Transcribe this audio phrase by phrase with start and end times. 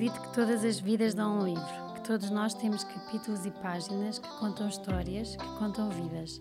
[0.00, 4.18] Acredito que todas as vidas dão um livro, que todos nós temos capítulos e páginas
[4.18, 6.40] que contam histórias, que contam vidas.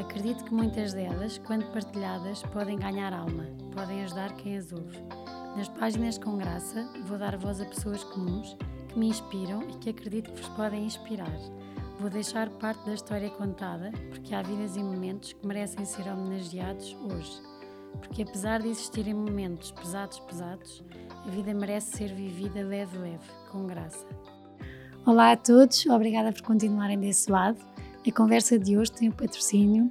[0.00, 3.44] Acredito que muitas delas, quando partilhadas, podem ganhar alma,
[3.74, 5.04] podem ajudar quem as ouve.
[5.54, 8.56] Nas páginas com graça, vou dar voz a pessoas comuns
[8.88, 11.38] que me inspiram e que acredito que vos podem inspirar.
[12.00, 16.96] Vou deixar parte da história contada, porque há vidas e momentos que merecem ser homenageados
[17.02, 17.38] hoje.
[17.98, 20.82] Porque apesar de existirem momentos pesados, pesados,
[21.26, 24.06] a vida merece ser vivida leve, leve, com graça.
[25.06, 27.58] Olá a todos, obrigada por continuarem desse lado.
[28.06, 29.90] A conversa de hoje tem o patrocínio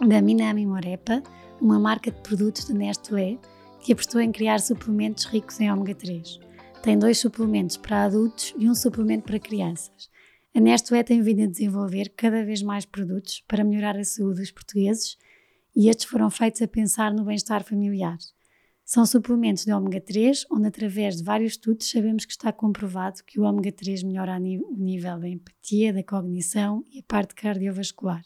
[0.00, 1.22] da Minami Morepa,
[1.60, 3.38] uma marca de produtos de Nestlé
[3.80, 6.40] que apostou em criar suplementos ricos em ômega 3.
[6.82, 10.10] Tem dois suplementos para adultos e um suplemento para crianças.
[10.54, 14.50] A Nestlé tem vindo a desenvolver cada vez mais produtos para melhorar a saúde dos
[14.50, 15.18] portugueses
[15.76, 18.16] e estes foram feitos a pensar no bem-estar familiar.
[18.94, 23.40] São suplementos de ômega 3, onde através de vários estudos sabemos que está comprovado que
[23.40, 28.22] o ômega 3 melhora o nível da empatia, da cognição e a parte cardiovascular.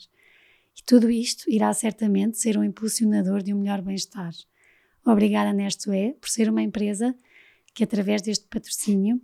[0.77, 4.33] E tudo isto irá certamente ser um impulsionador de um melhor bem-estar.
[5.05, 7.15] Obrigada, Nestlé, por ser uma empresa
[7.73, 9.21] que, através deste patrocínio,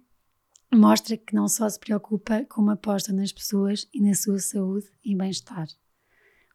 [0.72, 4.86] mostra que não só se preocupa com uma aposta nas pessoas e na sua saúde
[5.04, 5.66] e bem-estar.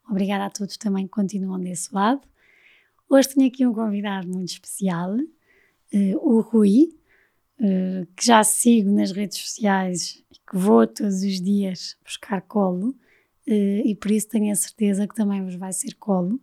[0.10, 2.22] Obrigada a todos também que continuam desse lado.
[3.10, 6.90] Hoje tenho aqui um convidado muito especial, uh, o Rui,
[7.58, 12.90] uh, que já sigo nas redes sociais e que vou todos os dias buscar colo,
[12.90, 16.38] uh, e por isso tenho a certeza que também vos vai ser colo.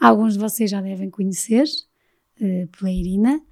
[0.00, 1.66] Alguns de vocês já devem conhecer,
[2.70, 3.42] pela Irina,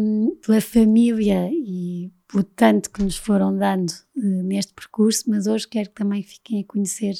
[0.00, 5.90] um, pela família e pelo tanto que nos foram dando neste percurso, mas hoje quero
[5.90, 7.14] que também fiquem a conhecer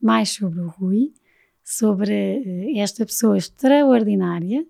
[0.00, 1.12] mais sobre o Rui
[1.66, 4.64] sobre eh, esta pessoa extraordinária,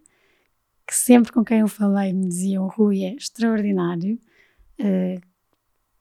[0.86, 4.18] que sempre com quem eu falei me diziam Rui é extraordinário,
[4.80, 5.20] uh,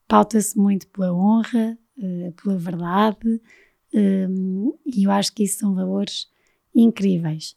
[0.08, 3.42] pauta-se muito pela honra, uh, pela verdade,
[3.94, 6.30] e eu acho que isso são valores
[6.74, 7.56] incríveis.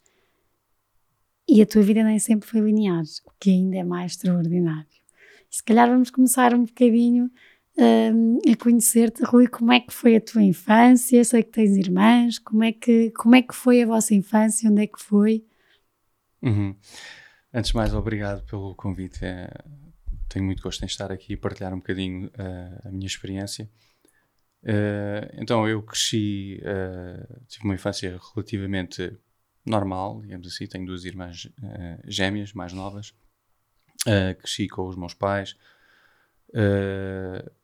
[1.47, 4.87] E a tua vida nem sempre foi linear, o que ainda é mais extraordinário.
[5.49, 7.29] Se calhar vamos começar um bocadinho
[7.79, 9.23] a conhecer-te.
[9.23, 11.23] Rui, como é que foi a tua infância?
[11.23, 12.39] Sei que tens irmãs.
[12.39, 14.69] Como é que, como é que foi a vossa infância?
[14.69, 15.45] Onde é que foi?
[16.41, 16.75] Uhum.
[17.53, 19.25] Antes de mais, obrigado pelo convite.
[19.25, 19.49] É,
[20.27, 23.69] tenho muito gosto em estar aqui e partilhar um bocadinho uh, a minha experiência.
[24.63, 29.17] Uh, então, eu cresci, uh, tive uma infância relativamente
[29.65, 30.67] normal, digamos assim.
[30.67, 31.47] Tenho duas irmãs
[32.05, 33.13] gêmeas, mais novas.
[34.39, 35.55] cresci com os meus pais.
[36.49, 37.58] Uh,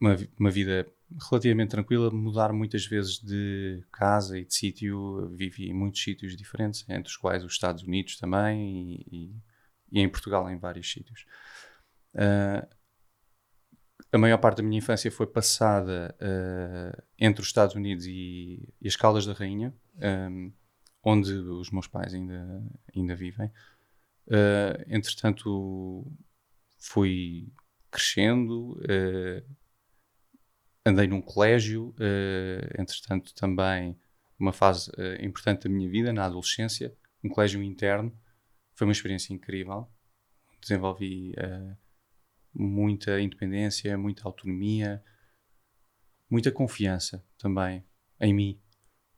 [0.00, 0.86] uma, uma vida
[1.30, 6.84] relativamente tranquila, mudar muitas vezes de casa e de sítio, vivi em muitos sítios diferentes,
[6.88, 9.36] entre os quais os Estados Unidos também e, e,
[9.92, 11.24] e em Portugal em vários sítios.
[12.14, 12.66] Uh,
[14.12, 18.88] a maior parte da minha infância foi passada uh, entre os Estados Unidos e, e
[18.88, 19.74] as Caldas da Rainha,
[20.30, 20.52] um,
[21.02, 22.62] onde os meus pais ainda,
[22.94, 23.50] ainda vivem.
[24.26, 26.06] Uh, entretanto,
[26.78, 27.52] fui
[27.90, 29.56] crescendo, uh,
[30.86, 33.98] andei num colégio, uh, entretanto também
[34.38, 38.16] uma fase uh, importante da minha vida, na adolescência, um colégio interno,
[38.74, 39.88] foi uma experiência incrível,
[40.60, 41.76] desenvolvi uh,
[42.54, 45.02] muita independência, muita autonomia,
[46.30, 47.84] muita confiança também
[48.20, 48.60] em mim,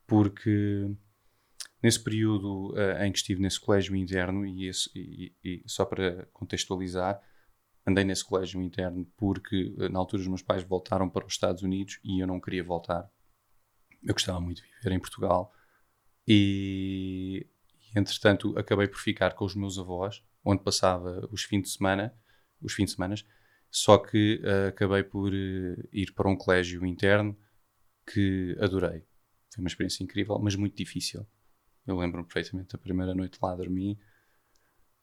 [0.07, 0.91] porque
[1.83, 6.27] nesse período uh, em que estive nesse colégio interno, e, esse, e, e, só para
[6.33, 7.21] contextualizar,
[7.89, 11.63] andei nesse colégio interno porque eh, na altura os meus pais voltaram para os Estados
[11.63, 13.11] Unidos e eu não queria voltar.
[14.03, 15.53] Eu gostava muito de viver em Portugal
[16.27, 17.47] e,
[17.95, 22.15] e entretanto acabei por ficar com os meus avós, onde passava os fins de semana,
[22.61, 23.15] os fins de semana,
[23.71, 27.37] só que uh, acabei por uh, ir para um colégio interno
[28.07, 29.05] que adorei.
[29.53, 31.27] Foi uma experiência incrível, mas muito difícil.
[31.87, 33.99] Eu lembro-me perfeitamente da primeira noite lá dormi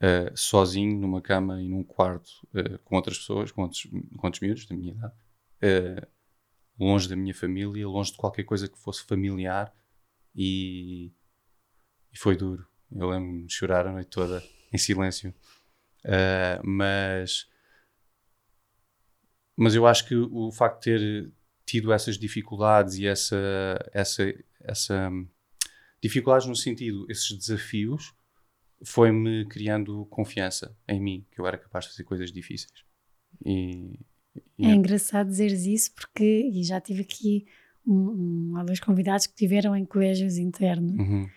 [0.01, 4.42] uh, sozinho numa cama e num quarto uh, com outras pessoas, com outros, com outros
[4.42, 5.13] miúdos da minha idade,
[5.63, 6.07] uh,
[6.80, 9.74] longe da minha família, longe de qualquer coisa que fosse familiar
[10.36, 11.13] e,
[12.12, 12.68] e foi duro.
[12.92, 15.33] Eu lembro-me de chorar a noite toda em silêncio.
[16.63, 17.48] mas,
[19.56, 21.33] mas eu acho que o facto de ter
[21.65, 23.36] tido essas dificuldades e essa,
[23.91, 24.24] essa,
[24.62, 25.09] essa
[26.01, 28.13] dificuldades no sentido, esses desafios,
[28.85, 32.83] foi-me criando confiança em mim, que eu era capaz de fazer coisas difíceis.
[33.45, 33.99] E,
[34.57, 37.45] e é, é engraçado dizeres isso porque e já tive aqui
[37.85, 41.27] um, um, dois convidados que tiveram em colégios internos uhum.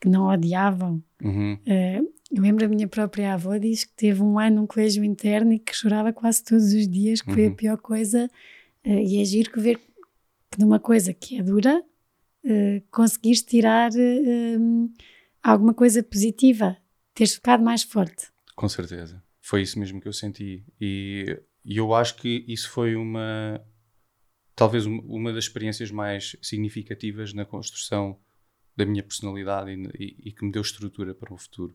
[0.00, 1.02] que não odiavam.
[1.22, 1.54] Uhum.
[1.54, 5.52] Uh, Eu lembro a minha própria avó diz que teve um ano num colégio interno
[5.52, 7.34] e que chorava quase todos os dias, que uhum.
[7.34, 7.54] foi a uhum.
[7.54, 8.30] pior coisa.
[8.86, 11.82] Uh, e é giro que ver que de uma coisa que é dura,
[12.44, 14.90] uh, conseguires tirar uh,
[15.42, 16.76] alguma coisa positiva,
[17.14, 18.28] teres ficado mais forte.
[18.54, 19.22] Com certeza.
[19.40, 20.64] Foi isso mesmo que eu senti.
[20.80, 23.60] E, e eu acho que isso foi uma.
[24.54, 28.20] Talvez uma das experiências mais significativas na construção
[28.76, 31.74] da minha personalidade e, e, e que me deu estrutura para o futuro.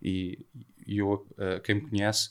[0.00, 0.46] E,
[0.86, 2.30] e eu, uh, quem me conhece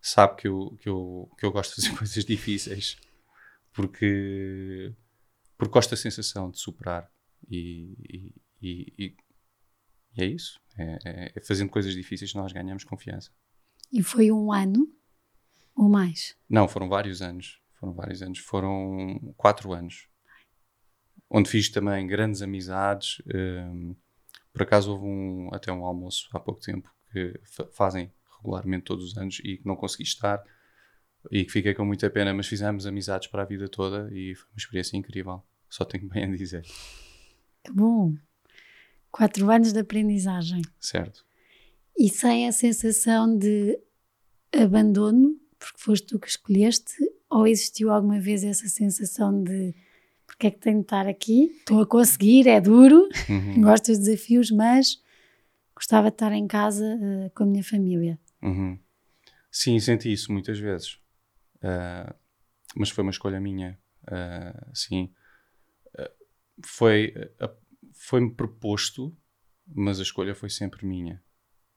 [0.00, 2.96] sabe que eu, que, eu, que eu gosto de fazer coisas difíceis
[3.76, 4.94] porque,
[5.58, 7.12] porque gosto da sensação de superar
[7.46, 8.32] e,
[8.62, 9.16] e, e
[10.22, 10.60] é isso.
[10.78, 13.30] É, é, é, fazendo coisas difíceis nós ganhamos confiança.
[13.92, 14.92] E foi um ano
[15.74, 16.36] ou mais?
[16.48, 17.60] Não, foram vários anos.
[17.74, 18.38] Foram vários anos.
[18.38, 20.08] Foram quatro anos.
[21.30, 23.22] Onde fiz também grandes amizades.
[23.34, 23.94] Um,
[24.52, 27.38] por acaso houve um, até um almoço há pouco tempo que
[27.72, 30.42] fazem regularmente todos os anos e que não consegui estar
[31.30, 34.48] e que fiquei com muita pena, mas fizemos amizades para a vida toda e foi
[34.50, 35.42] uma experiência incrível.
[35.68, 36.62] Só tenho bem a dizer.
[37.64, 38.14] Que bom!
[39.16, 40.60] Quatro anos de aprendizagem.
[40.78, 41.24] Certo.
[41.98, 43.78] E sem a sensação de
[44.52, 46.92] abandono, porque foste tu que escolheste,
[47.30, 49.74] ou existiu alguma vez essa sensação de
[50.26, 51.44] porque é que tenho de estar aqui?
[51.60, 53.62] Estou a conseguir, é duro, uhum.
[53.64, 55.02] gosto dos desafios, mas
[55.74, 58.18] gostava de estar em casa uh, com a minha família.
[58.42, 58.78] Uhum.
[59.50, 61.00] Sim, senti isso muitas vezes.
[61.56, 62.14] Uh,
[62.76, 63.78] mas foi uma escolha minha.
[64.02, 65.10] Uh, sim.
[66.62, 67.14] foi
[67.96, 69.16] foi-me proposto,
[69.66, 71.22] mas a escolha foi sempre minha.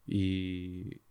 [0.08, 1.02] E,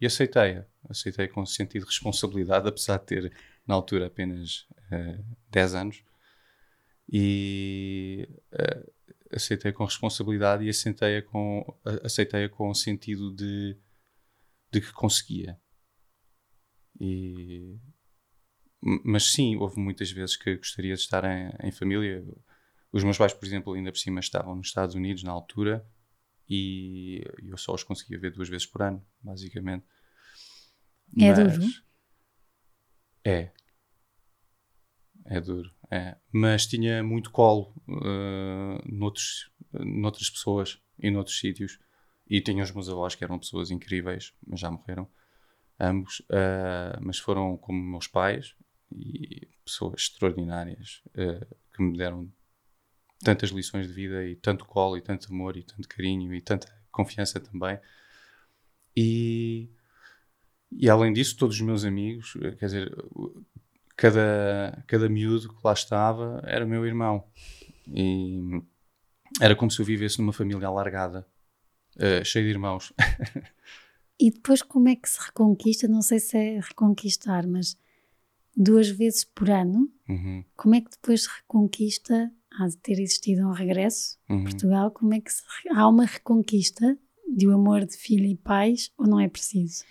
[0.00, 0.66] e aceitei-a.
[0.88, 3.36] Aceitei com sentido de responsabilidade, apesar de ter,
[3.66, 6.04] na altura, apenas uh, 10 anos
[7.10, 8.92] e uh,
[9.32, 11.64] aceitei com responsabilidade e aceitei-a com,
[12.04, 13.76] aceitei com o sentido de,
[14.70, 15.58] de que conseguia.
[17.00, 17.78] E,
[18.80, 22.24] mas sim, houve muitas vezes que gostaria de estar em, em, família.
[22.92, 25.86] Os meus pais, por exemplo, ainda por cima estavam nos Estados Unidos na altura
[26.48, 29.84] e eu só os conseguia ver duas vezes por ano, basicamente.
[31.18, 31.72] É mas, duro?
[33.24, 33.52] É.
[35.26, 35.70] É duro.
[35.90, 41.78] É, mas tinha muito colo uh, noutros, noutras pessoas e noutros sítios.
[42.26, 45.10] E tinha os meus avós que eram pessoas incríveis, mas já morreram,
[45.80, 46.20] ambos.
[46.20, 48.54] Uh, mas foram como meus pais
[48.92, 52.30] e pessoas extraordinárias uh, que me deram
[53.22, 56.72] tantas lições de vida e tanto colo e tanto amor e tanto carinho e tanta
[56.90, 57.78] confiança também.
[58.96, 59.70] E,
[60.72, 62.92] e além disso, todos os meus amigos, quer dizer,
[63.96, 67.24] cada, cada miúdo que lá estava era meu irmão.
[67.86, 68.40] E
[69.40, 71.26] era como se eu vivesse numa família alargada,
[71.96, 72.92] uh, cheia de irmãos.
[74.18, 75.86] e depois, como é que se reconquista?
[75.86, 77.76] Não sei se é reconquistar, mas
[78.56, 80.44] duas vezes por ano, uhum.
[80.56, 82.32] como é que depois se reconquista?
[82.58, 84.42] Há de ter existido um regresso uhum.
[84.42, 86.98] Portugal, como é que se, há uma reconquista
[87.36, 89.84] de um amor de filho e pais ou não é preciso?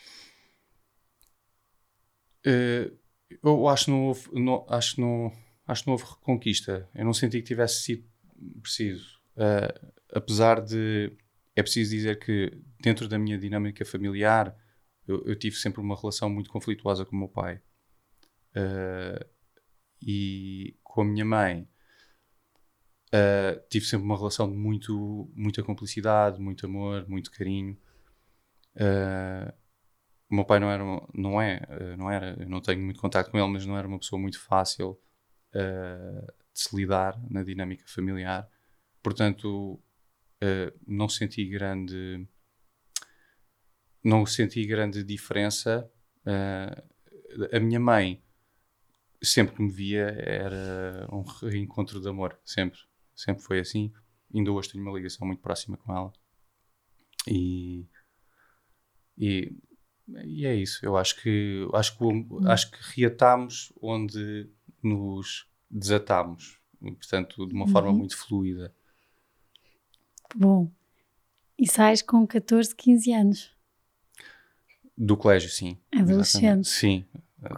[2.46, 2.98] Uh,
[3.44, 5.32] eu acho que não houve, não, acho que não,
[5.66, 6.90] acho que não houve reconquista.
[6.94, 8.04] Eu não senti que tivesse sido
[8.62, 9.20] preciso.
[9.36, 11.12] Uh, apesar de.
[11.56, 14.56] É preciso dizer que, dentro da minha dinâmica familiar,
[15.08, 17.62] eu, eu tive sempre uma relação muito conflituosa com o meu pai.
[18.56, 19.26] Uh,
[20.02, 21.68] e com a minha mãe,
[23.14, 27.78] uh, tive sempre uma relação de muito, muita cumplicidade, muito amor, muito carinho.
[28.76, 29.52] Uh,
[30.30, 30.84] o meu pai não era,
[31.14, 33.88] não é, eh, não era, eu não tenho muito contato com ele, mas não era
[33.88, 35.00] uma pessoa muito fácil
[35.56, 38.50] uh, de se lidar na dinâmica familiar.
[39.02, 39.82] Portanto,
[40.86, 42.28] não senti grande,
[44.04, 45.90] não senti grande diferença.
[47.54, 48.22] A minha mãe
[49.22, 52.80] sempre que me via era um reencontro de amor, sempre,
[53.18, 53.92] sempre foi assim.
[54.34, 56.14] Ainda hoje tenho uma ligação muito próxima com ela.
[57.28, 57.86] E,
[59.18, 59.54] e
[60.26, 60.86] e é isso.
[60.86, 62.06] Eu acho que acho que,
[62.48, 64.50] acho que reatámos onde
[64.82, 66.60] nos desatámos.
[66.80, 67.72] Portanto, de uma uhum.
[67.72, 68.74] forma muito fluida.
[70.36, 70.72] Bom.
[71.58, 73.58] E sais com 14, 15 anos.
[74.96, 75.78] Do colégio, sim.
[75.94, 76.68] Adolescente.
[76.68, 77.06] Sim.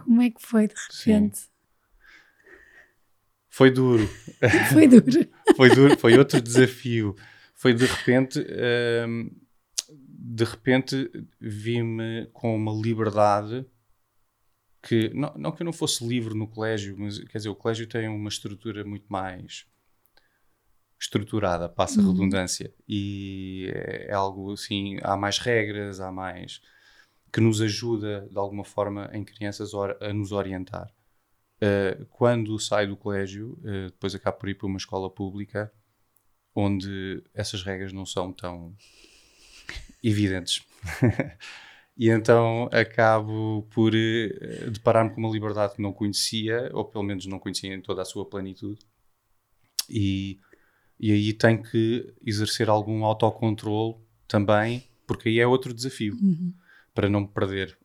[0.04, 1.38] Como é que foi de repente?
[1.38, 1.49] Sim.
[3.50, 4.08] Foi duro.
[4.72, 5.28] foi duro.
[5.56, 7.14] foi duro, foi outro desafio.
[7.54, 8.38] Foi de repente.
[9.06, 9.30] Hum,
[10.22, 13.66] de repente vi-me com uma liberdade
[14.82, 17.86] que não, não, que eu não fosse livre no colégio, mas quer dizer, o colégio
[17.86, 19.66] tem uma estrutura muito mais
[20.98, 22.12] estruturada, passa a Uhum.
[22.12, 26.60] redundância, e é, é algo assim, há mais regras, há mais
[27.32, 30.92] que nos ajuda de alguma forma em crianças a nos orientar.
[31.62, 35.70] Uh, quando saio do colégio, uh, depois acabo por ir para uma escola pública
[36.54, 38.74] onde essas regras não são tão
[40.02, 40.64] evidentes.
[41.96, 47.26] e então acabo por uh, deparar-me com uma liberdade que não conhecia, ou pelo menos
[47.26, 48.80] não conhecia em toda a sua plenitude.
[49.88, 50.38] E,
[50.98, 56.54] e aí tenho que exercer algum autocontrole também, porque aí é outro desafio Uhum.
[56.94, 57.76] para não me perder,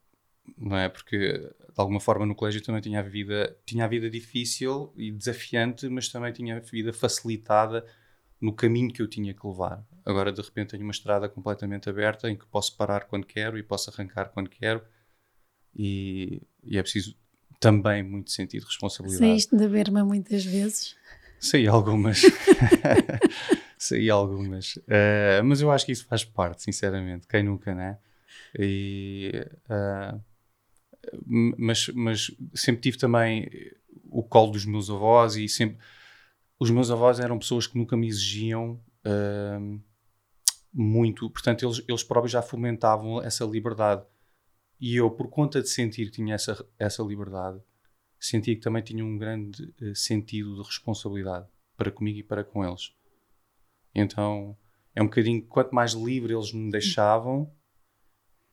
[0.58, 0.88] não é?
[0.88, 5.12] Porque de alguma forma no colégio também tinha a vida, tinha a vida difícil e
[5.12, 7.86] desafiante, mas também tinha a vida facilitada
[8.40, 9.86] no caminho que eu tinha que levar.
[10.06, 13.64] Agora de repente tenho uma estrada completamente aberta em que posso parar quando quero e
[13.64, 14.82] posso arrancar quando quero
[15.76, 17.14] e, e é preciso
[17.60, 19.30] também muito sentido de responsabilidade.
[19.32, 20.96] Saíste da berma muitas vezes.
[21.40, 22.22] Saí algumas.
[23.78, 24.80] Saí algumas.
[24.88, 27.28] Eh, mas eu acho que isso faz parte, sinceramente.
[27.28, 27.98] Quem nunca, né?
[28.58, 29.32] E,
[29.70, 30.22] m-
[31.26, 33.50] mas, mas sempre tive também
[34.06, 35.78] o colo dos meus avós e sempre.
[36.60, 39.60] Os meus avós eram pessoas que nunca me exigiam eh,
[40.74, 44.06] muito, portanto, eles, eles próprios já fomentavam essa liberdade.
[44.80, 47.62] E eu, por conta de sentir que tinha essa, essa liberdade,
[48.20, 51.48] sentia que também tinha um grande eh, sentido de responsabilidade
[51.78, 52.94] para comigo e para com eles.
[53.94, 54.58] Então
[54.94, 57.52] é um bocadinho, quanto mais livre eles me deixavam,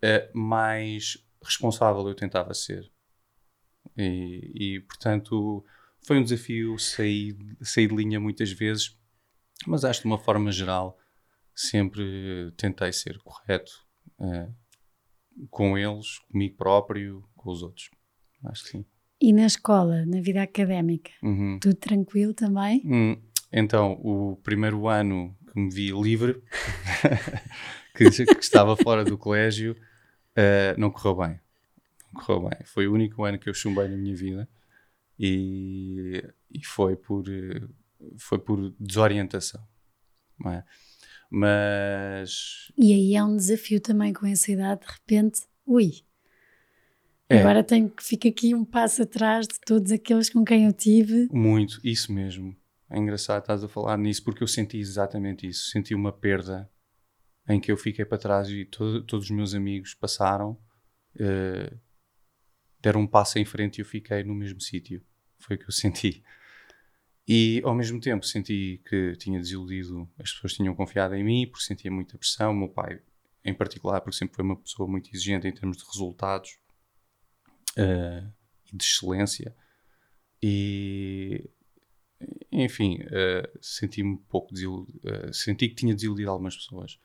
[0.00, 2.90] eh, mais responsável eu tentava ser.
[3.96, 5.64] E, e, portanto
[6.06, 8.96] foi um desafio sair, sair de linha muitas vezes,
[9.66, 10.98] mas acho que de uma forma geral
[11.54, 13.70] sempre tentei ser correto
[14.20, 14.48] eh,
[15.50, 17.90] com eles, comigo próprio, com os outros.
[18.44, 18.84] Acho que sim.
[19.20, 21.58] E na escola, na vida académica, Uhum.
[21.60, 22.82] tudo tranquilo também?
[22.84, 23.16] Hum,
[23.52, 26.42] então, o primeiro ano que me vi livre,
[27.94, 29.76] que, que estava fora do colégio,
[30.36, 31.40] eh, não correu bem.
[32.12, 32.58] Não correu bem.
[32.64, 34.48] Foi o único ano que eu chumbei na minha vida
[35.18, 37.62] e, e foi, por, eh,
[38.18, 39.62] foi por desorientação.
[40.46, 40.62] é?
[41.30, 46.02] Mas E aí é um desafio também com essa idade, de repente, ui,
[47.28, 47.38] É.
[47.40, 51.28] agora tenho que ficar aqui um passo atrás de todos aqueles com quem eu tive.
[51.32, 52.54] Muito, isso mesmo.
[52.90, 55.70] É engraçado estás a falar nisso porque eu senti exatamente isso.
[55.70, 56.70] Senti uma perda
[57.48, 60.58] em que eu fiquei para trás e to- todos os meus amigos passaram,
[61.18, 61.72] eh,
[62.80, 65.04] deram um passo em frente e eu fiquei no mesmo sítio.
[65.38, 66.22] Foi o que eu senti.
[67.26, 71.64] E ao mesmo tempo senti que tinha desiludido, as pessoas tinham confiado em mim porque
[71.64, 72.52] sentia muita pressão.
[72.52, 73.00] O meu pai,
[73.44, 76.58] em particular, porque sempre foi uma pessoa muito exigente em termos de resultados
[77.76, 78.24] eh,
[78.72, 79.54] e de excelência.
[80.42, 81.48] E
[82.50, 85.00] enfim, eh, senti-me pouco desiludido,
[85.32, 86.98] senti que tinha desiludido algumas pessoas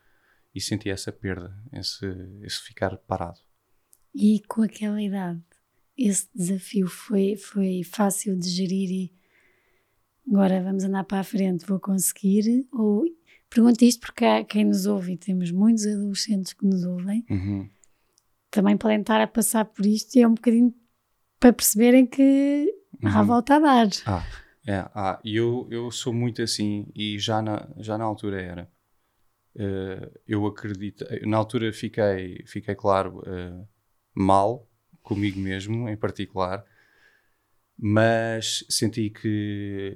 [0.53, 2.05] e senti essa perda, esse,
[2.43, 3.39] esse ficar parado.
[4.15, 5.41] E com aquela idade,
[5.97, 9.13] esse desafio foi, foi fácil de gerir e
[10.29, 12.67] agora vamos andar para a frente, vou conseguir?
[12.71, 13.05] Ou
[13.49, 17.69] pergunto isto porque há quem nos ouve e temos muitos adolescentes que nos ouvem, Uhum.
[18.49, 20.73] também podem estar a passar por isto e é um bocadinho
[21.39, 22.73] para perceberem que
[23.03, 23.25] há Uhum.
[23.27, 23.87] volta a dar.
[24.05, 24.23] Ah,
[24.65, 28.71] é, ah, e eu, eu sou muito assim e já na, já na altura era.
[29.57, 33.65] Eh, eu acredito, na altura fiquei, fiquei claro, eh,
[34.13, 34.69] mal
[35.01, 36.63] comigo mesmo, em particular,
[37.77, 39.93] mas senti que,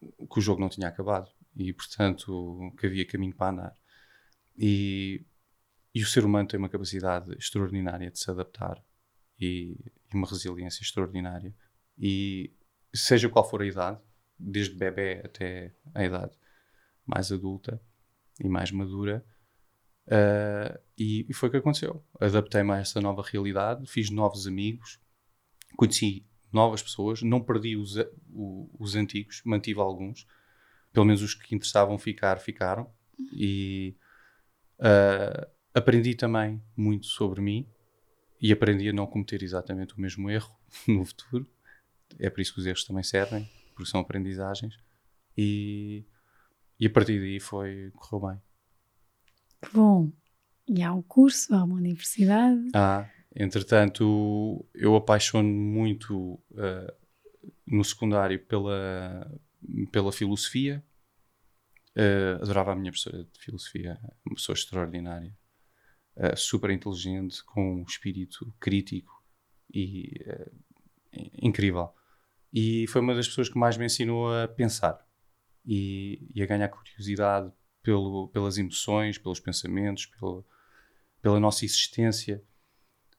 [0.00, 3.76] que o jogo não tinha acabado e, portanto, que havia caminho para andar.
[4.58, 5.24] E,
[5.94, 8.82] e o ser humano tem uma capacidade extraordinária de se adaptar
[9.40, 9.76] e,
[10.12, 11.54] e uma resiliência extraordinária.
[11.98, 12.52] E
[12.94, 14.00] seja qual for a idade,
[14.38, 16.36] desde bebê até a idade
[17.06, 17.80] mais adulta
[18.40, 19.24] e mais madura,
[20.08, 22.04] ah, e, e foi o que aconteceu.
[22.20, 25.00] Adaptei-me a essa nova realidade, fiz novos amigos,
[25.76, 27.96] conheci novas pessoas, não perdi os,
[28.78, 30.26] os antigos, mantive alguns,
[30.92, 32.90] pelo menos os que interessavam ficar, ficaram,
[33.32, 33.96] e
[34.78, 37.68] ah, aprendi também muito sobre mim
[38.40, 40.54] e aprendi a não cometer exatamente o mesmo erro
[40.86, 41.46] no futuro.
[42.18, 44.76] É por isso que os erros também servem, porque são aprendizagens.
[45.36, 46.04] E,
[46.78, 48.42] e a partir daí foi, correu bem.
[49.62, 50.10] Que bom.
[50.68, 52.70] E há um curso, há uma universidade.
[52.74, 56.92] Ah, entretanto, eu apaixono muito ah,
[57.66, 59.30] no secundário pela,
[59.92, 60.84] pela filosofia.
[61.96, 65.36] Ah, adorava a minha professora de filosofia, uma pessoa extraordinária,
[66.16, 69.22] ah, super inteligente, com um espírito crítico
[69.72, 70.50] e ah,
[71.40, 71.92] incrível.
[72.52, 75.03] E foi uma das pessoas que mais me ensinou a pensar.
[75.64, 77.50] E, e a ganhar curiosidade
[77.82, 80.44] pelo, pelas emoções, pelos pensamentos, pelo,
[81.20, 82.42] pela nossa existência,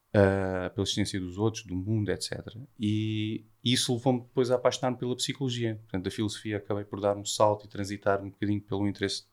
[0.09, 2.41] uh, pela existência dos outros, do mundo, etc.
[2.79, 5.75] E isso levou-me depois a apaixonar-me pela psicologia.
[5.75, 9.23] Portanto, a filosofia acabei por dar um salto e transitar um bocadinho pelo interesse,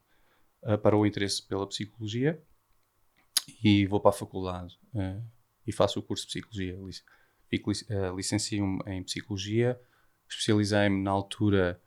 [0.63, 2.41] uh, para o interesse pela psicologia
[3.65, 5.23] e vou para a faculdade uh,
[5.67, 6.79] e faço o curso de psicologia.
[7.49, 7.71] Fico,
[8.17, 9.79] licencio-me em psicologia,
[10.27, 11.79] especializei-me na altura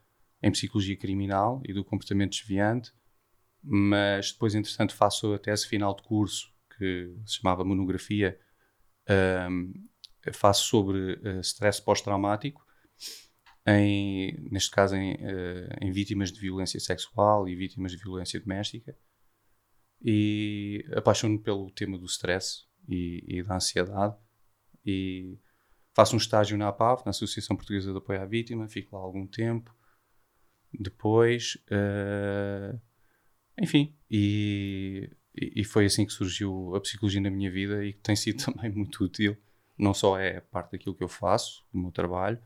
[0.45, 2.93] em psicologia criminal e do comportamento desviante,
[3.63, 8.39] mas depois, entretanto, faço a tese final de curso que se chamava monografia,
[9.49, 9.73] um,
[10.31, 12.63] faço sobre uh, stress pós-traumático,
[14.51, 18.95] neste caso em, uh, em, vítimas de violência sexual e vítimas de violência doméstica.
[19.99, 24.15] E apaixono-me pelo tema do stress e, e, da ansiedade.
[24.85, 25.39] E
[25.95, 29.25] faço um estágio na APAV, na Associação Portuguesa de Apoio à Vítima, fico lá algum
[29.25, 29.75] tempo.
[30.79, 32.79] Depois, uh,
[33.59, 38.15] enfim, e e, foi assim que surgiu a psicologia na minha vida e que tem
[38.15, 39.37] sido também muito útil.
[39.77, 42.39] Não só é parte daquilo que eu faço, do meu trabalho,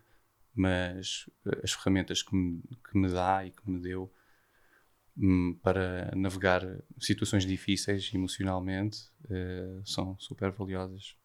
[0.55, 4.11] mas eh, as ferramentas que me, que me dá e que me deu
[5.15, 6.63] hum, para navegar
[6.99, 11.15] situações difíceis emocionalmente uh, são super valiosas.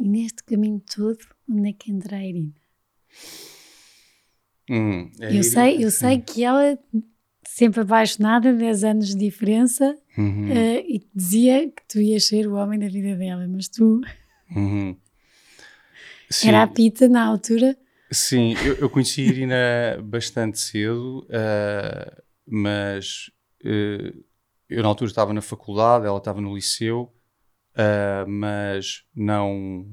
[0.00, 1.18] E neste caminho todo,
[1.50, 2.54] onde é que entra a Irina?
[4.70, 6.78] Hum, a eu, sei, eu sei que ela
[7.46, 10.50] sempre apaixonada, 10 anos de diferença, uhum.
[10.50, 14.00] uh, e dizia que tu ias ser o homem da vida dela, mas tu.
[14.54, 14.96] Uhum.
[16.42, 17.76] Era a Pita na altura.
[18.10, 19.56] Sim, eu, eu conheci a Irina
[20.02, 23.30] bastante cedo, uh, mas
[23.64, 24.24] uh,
[24.68, 27.12] eu na altura estava na faculdade, ela estava no liceu,
[28.26, 29.86] mas não.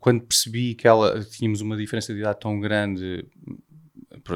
[0.00, 3.24] Quando percebi que ela tínhamos uma diferença de idade tão grande,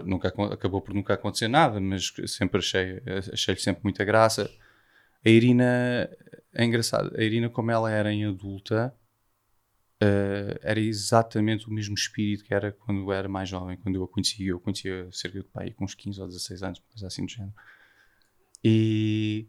[0.05, 3.02] nunca, acabou por nunca acontecer nada, mas sempre achei,
[3.33, 4.50] achei-lhe sempre muita graça.
[5.25, 6.09] A Irina,
[6.55, 8.94] é engraçado, a Irina, como ela era em adulta,
[10.03, 14.05] uh, era exatamente o mesmo espírito que era quando eu era mais jovem, quando eu
[14.05, 14.51] a conhecia.
[14.51, 17.55] Eu conhecia cerca de pai com uns 15 ou 16 anos, coisa assim do género.
[18.64, 19.49] E,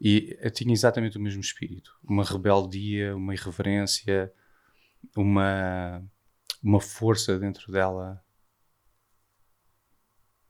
[0.00, 1.96] e tinha exatamente o mesmo espírito.
[2.02, 4.32] Uma rebeldia, uma irreverência,
[5.16, 6.04] uma,
[6.62, 8.22] uma força dentro dela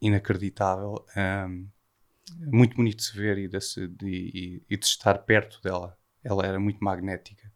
[0.00, 1.04] inacreditável.
[1.16, 1.68] Um,
[2.38, 5.96] muito bonito de se ver e de, se, de, e de, estar perto dela.
[6.22, 7.52] Ela era muito magnética.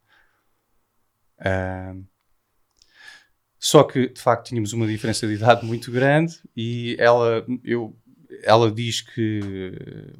[1.39, 2.05] Um,
[3.59, 7.97] só que, de facto, tínhamos uma diferença de idade muito grande e ela, eu,
[8.43, 9.41] ela diz que,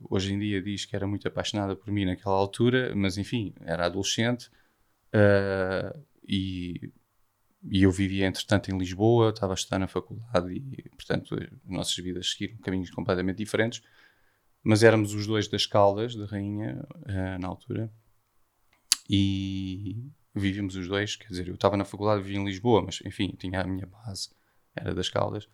[0.09, 3.85] hoje em dia, diz que era muito apaixonada por mim naquela altura, mas enfim, era
[3.85, 4.49] adolescente
[5.13, 6.91] uh, e
[7.69, 11.95] e eu vivia, entretanto, em Lisboa, estava a estudar na faculdade e, portanto, as nossas
[11.97, 13.81] vidas seguiram caminhos completamente diferentes.
[14.63, 17.91] Mas éramos os dois das Caldas, da Rainha, uh, na altura,
[19.09, 21.15] e vivíamos os dois.
[21.15, 24.29] Quer dizer, eu estava na faculdade, vivia em Lisboa, mas, enfim, tinha a minha base,
[24.75, 25.47] era das Caldas.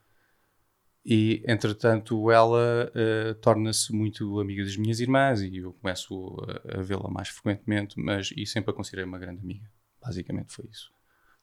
[1.06, 6.82] E, entretanto, ela uh, torna-se muito amiga das minhas irmãs e eu começo a, a
[6.82, 9.70] vê-la mais frequentemente, mas e sempre a considerei uma grande amiga.
[10.04, 10.94] Basicamente foi isso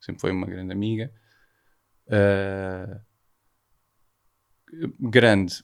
[0.01, 1.13] sempre foi uma grande amiga.
[2.07, 3.01] Uh,
[4.99, 5.63] grande,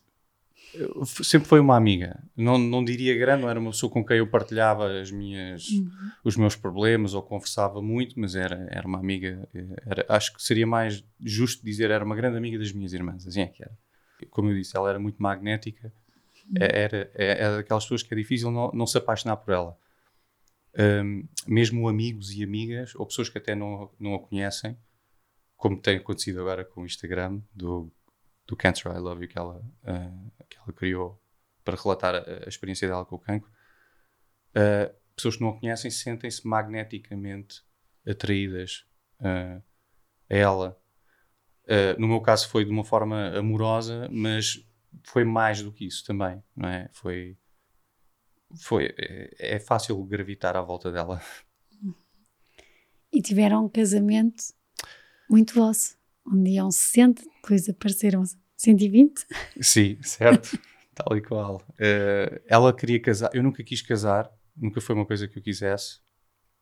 [1.24, 2.22] sempre foi uma amiga.
[2.36, 5.90] Não, não diria grande, não era uma pessoa com quem eu partilhava as minhas, uhum.
[6.22, 9.48] os meus problemas ou conversava muito, mas era, era uma amiga.
[9.86, 13.26] Era, acho que seria mais justo dizer era uma grande amiga das minhas irmãs.
[13.26, 13.76] Assim é que era.
[14.30, 15.92] Como eu disse, ela era muito magnética.
[16.48, 16.54] Uhum.
[16.60, 19.76] Era, era, era daquelas pessoas que é difícil não, não se apaixonar por ela
[20.78, 24.78] um, mesmo amigos e amigas, ou pessoas que até não, não a conhecem,
[25.56, 27.90] como tem acontecido agora com o Instagram do,
[28.46, 31.20] do Cancer I Love You que ela, uh, que ela criou
[31.64, 33.50] para relatar a, a, experiência dela com o cancro.
[34.50, 37.62] Uh, pessoas que não a conhecem sentem-se magneticamente
[38.06, 38.86] atraídas
[39.20, 39.62] uh,
[40.30, 40.78] a ela.
[41.98, 44.62] no meu caso foi de uma forma amorosa, mas
[45.04, 46.88] foi mais do que isso também, não é?
[46.92, 47.36] Foi
[48.54, 51.20] foi, é, é fácil gravitar à volta dela.
[53.12, 54.44] E tiveram um casamento
[55.28, 58.22] muito vosso, onde iam 60, depois apareceram
[58.56, 59.26] 120.
[59.60, 60.58] Sim, certo,
[60.94, 61.56] tal e qual.
[61.72, 66.00] Uh, ela queria casar, eu nunca quis casar, nunca foi uma coisa que eu quisesse.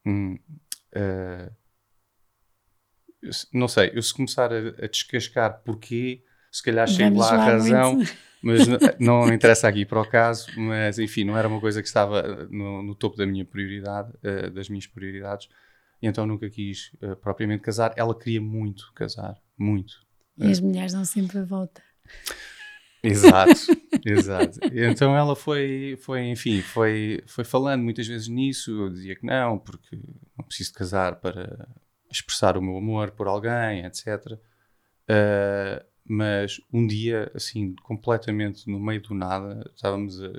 [0.07, 0.39] Hum,
[0.97, 1.53] uh,
[3.53, 7.97] não sei, eu se começar a, a descascar porquê, se calhar chego lá à razão.
[7.97, 8.13] Muito
[8.45, 11.89] mas não, não, interessa aqui para o caso, mas enfim, não era uma coisa que
[11.89, 15.49] estava no, no topo da minha prioridade, uh, das minhas prioridades,
[16.03, 17.95] e então nunca quis uh, propriamente casar.
[17.97, 19.95] Ela queria muito casar, muito.
[20.37, 21.83] E as mulheres dão sempre a volta.
[23.03, 23.61] Exato,
[24.05, 24.59] exato.
[24.73, 28.71] Então ela foi, foi, enfim, foi, foi falando muitas vezes nisso.
[28.71, 29.99] Eu dizia que não, porque
[30.37, 31.69] não preciso casar para
[32.11, 34.33] expressar o meu amor por alguém, etc.
[35.09, 40.31] Uh, mas um dia, assim, completamente no meio do nada, estávamos a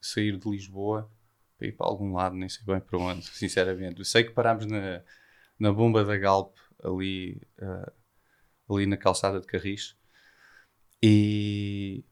[0.00, 1.10] sair de Lisboa
[1.56, 3.98] para ir para algum lado, nem sei bem para onde, sinceramente.
[3.98, 5.02] Eu sei que parámos na,
[5.58, 9.96] na bomba da Galp, ali, uh, ali na calçada de Carris,
[11.02, 12.04] e,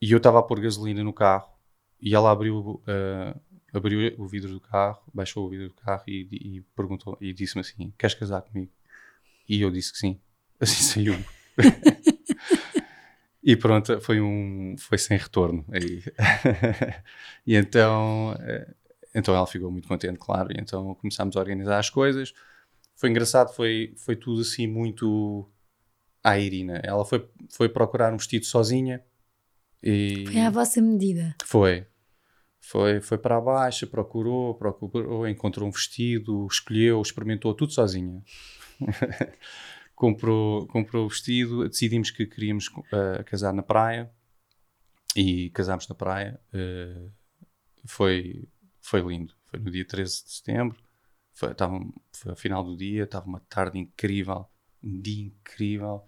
[0.00, 1.52] e eu estava a pôr gasolina no carro,
[2.00, 3.40] e ela abriu, uh,
[3.72, 7.60] abriu o vidro do carro, baixou o vidro do carro e, e perguntou, e disse-me
[7.60, 8.72] assim, queres casar comigo?
[9.48, 10.20] E eu disse que sim.
[10.60, 11.14] Assim saiu
[13.42, 16.02] e pronto, foi um foi sem retorno aí.
[17.46, 18.74] e então, eh,
[19.14, 22.32] então ela ficou muito contente, claro, e então começámos a organizar as coisas.
[22.96, 25.48] Foi engraçado, foi, foi tudo assim muito
[26.22, 26.80] à Irina.
[26.82, 29.02] Ela foi, foi procurar um vestido sozinha.
[29.82, 31.34] E foi à vossa medida.
[31.44, 31.86] Foi.
[32.60, 38.22] Foi, foi para baixo, procurou, procurou, encontrou um vestido, escolheu, experimentou tudo sozinha.
[39.94, 44.10] comprou, comprou o vestido, decidimos que queríamos uh, casar na praia
[45.16, 46.40] e casámos na praia.
[46.52, 47.10] Uh,
[47.86, 48.48] foi,
[48.80, 49.34] foi lindo.
[49.46, 50.82] Foi no dia 13 de setembro.
[51.32, 51.80] Foi, tava,
[52.12, 54.46] foi ao final do dia, estava uma tarde incrível,
[54.82, 56.04] um dia incrível,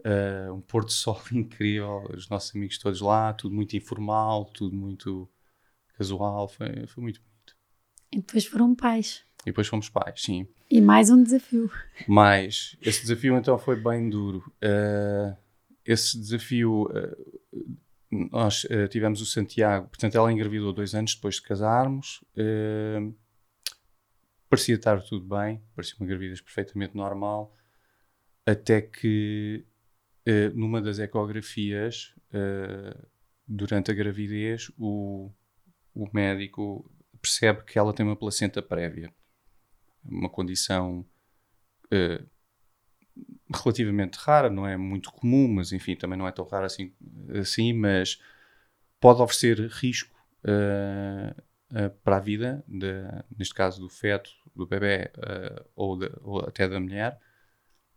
[0.00, 4.74] uh, um pôr do sol incrível, os nossos amigos todos lá, tudo muito informal, tudo
[4.74, 5.28] muito
[5.96, 7.56] casual, foi, foi muito bonito.
[8.10, 9.22] E depois foram pais.
[9.42, 10.48] E depois fomos pais, sim.
[10.70, 11.70] E mais um desafio.
[12.06, 12.76] Mais.
[12.82, 14.52] Esse desafio então foi bem duro.
[14.62, 15.34] Uh,
[15.82, 17.78] esse desafio, uh,
[18.30, 22.22] nós uh, tivemos o Santiago, portanto ela engravidou dois anos depois de casarmos.
[24.50, 27.56] parecia estar tudo bem, parecia uma gravidez perfeitamente normal,
[28.44, 29.64] até que
[30.54, 32.14] numa das ecografias,
[33.46, 35.30] durante a gravidez, o,
[35.94, 39.10] o médico percebe que ela tem uma placenta prévia
[40.08, 41.04] uma condição
[41.86, 42.26] uh,
[43.54, 46.92] relativamente rara, não é muito comum, mas enfim, também não é tão rara assim,
[47.38, 48.20] assim mas
[49.00, 51.40] pode oferecer risco uh,
[51.72, 52.86] uh, para a vida, de,
[53.36, 55.10] neste caso do feto, do bebê
[55.76, 57.18] ou, de, ou, até da mulher,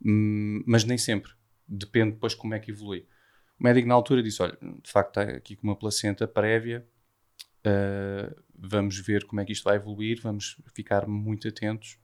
[0.06, 1.32] um, mas nem sempre.
[1.68, 3.08] Depende depois como é que evolui.
[3.60, 6.86] O médico na altura disse: Olha, de facto está aqui com uma placenta prévia,
[7.62, 12.00] Uh, vamos ver como é que isto vai evoluir, vamos ficar muito atentos,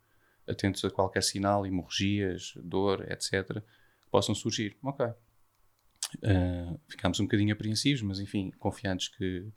[0.48, 3.62] atentos a qualquer sinal, hemorragias, dor, etc.,
[4.02, 4.78] que possam surgir.
[4.84, 5.06] Ok.
[5.06, 9.48] Uh, ficámos um bocadinho apreensivos, mas enfim, confiantes que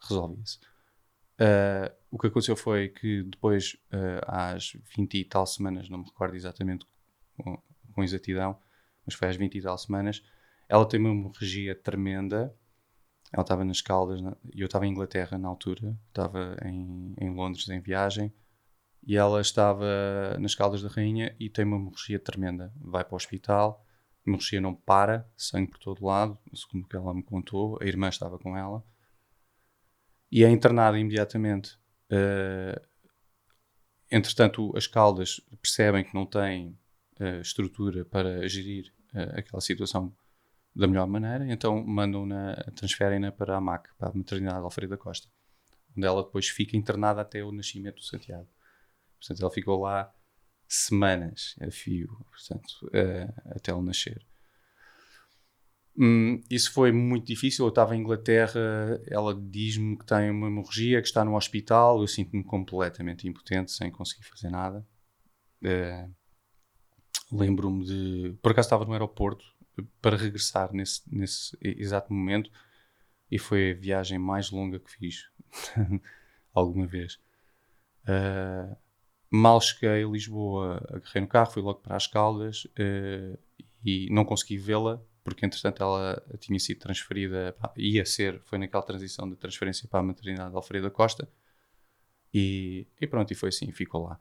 [0.00, 0.58] resolvia-se.
[1.40, 3.76] Uh, o que aconteceu foi que depois,
[4.26, 6.86] às 20 e tal semanas, não me recordo exatamente
[7.36, 7.60] com,
[7.92, 8.58] com exatidão,
[9.04, 10.22] mas foi às 20 e tal semanas,
[10.68, 12.54] ela tem uma hemorragia tremenda
[13.32, 14.20] ela estava nas Caldas
[14.54, 18.32] e eu estava em Inglaterra na altura, estava em, em Londres em viagem
[19.06, 19.86] e ela estava
[20.38, 22.72] nas Caldas da Rainha e tem uma hemorragia tremenda.
[22.76, 23.84] Vai para o hospital,
[24.26, 27.78] a hemorragia não para, sangue por todo lado, segundo o que ela me contou.
[27.80, 28.84] A irmã estava com ela
[30.30, 31.78] e é internada imediatamente.
[32.10, 32.80] Uh,
[34.10, 36.78] entretanto, as Caldas percebem que não têm
[37.20, 40.14] uh, estrutura para gerir uh, aquela situação
[40.74, 45.28] da melhor maneira, então mandam-na, transferem-na para a MAC, para a maternidade Alfredo da Costa,
[45.96, 48.48] onde ela depois fica internada até o nascimento do Santiago.
[49.18, 50.12] Portanto, ela ficou lá
[50.68, 54.24] semanas a fio, portanto, uh, até ele nascer.
[55.96, 57.64] Hum, isso foi muito difícil.
[57.64, 58.60] Eu estava em Inglaterra,
[59.06, 62.00] ela diz-me que tem uma hemorragia, que está no hospital.
[62.00, 64.86] Eu sinto-me completamente impotente, sem conseguir fazer nada.
[65.62, 66.14] Uh,
[67.30, 68.38] Lembro-me de.
[68.42, 69.44] Por acaso estava no aeroporto
[70.00, 72.50] para regressar nesse, nesse exato momento
[73.30, 75.28] e foi a viagem mais longa que fiz
[76.54, 77.18] alguma vez.
[78.04, 78.74] Uh,
[79.30, 83.38] mal cheguei a Lisboa, agarrei no carro, fui logo para as Caldas uh,
[83.84, 89.28] e não consegui vê-la porque entretanto ela tinha sido transferida, ia ser, foi naquela transição
[89.28, 91.28] de transferência para a maternidade de Alfredo Costa
[92.32, 94.20] e, e, pronto, e foi assim, ficou lá.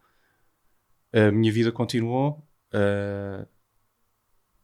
[1.13, 3.47] A minha vida continuou, uh,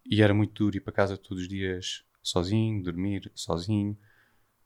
[0.05, 3.97] e era muito duro ir para casa todos os dias sozinho, dormir sozinho,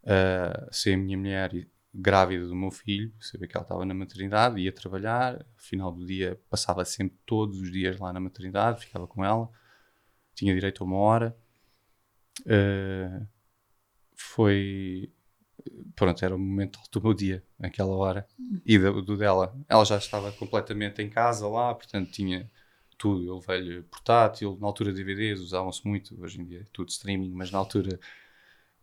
[0.03, 4.61] uh, ser a minha mulher grávida do meu filho, saber que ela estava na maternidade,
[4.61, 9.07] ia trabalhar, ao final do dia passava sempre todos os dias lá na maternidade, ficava
[9.07, 9.49] com ela,
[10.35, 11.35] tinha direito a uma hora.
[12.41, 13.27] Uh,
[14.15, 15.11] foi.
[15.95, 18.27] Pronto, era o momento do meu dia, naquela hora,
[18.65, 19.55] e do, do, dela.
[19.67, 22.49] Ela já estava completamente em casa lá, portanto tinha
[22.97, 23.25] tudo.
[23.25, 27.51] Eu levei-lhe portátil, na altura DVDs usavam-se muito, hoje em dia é tudo streaming, mas
[27.51, 27.99] na altura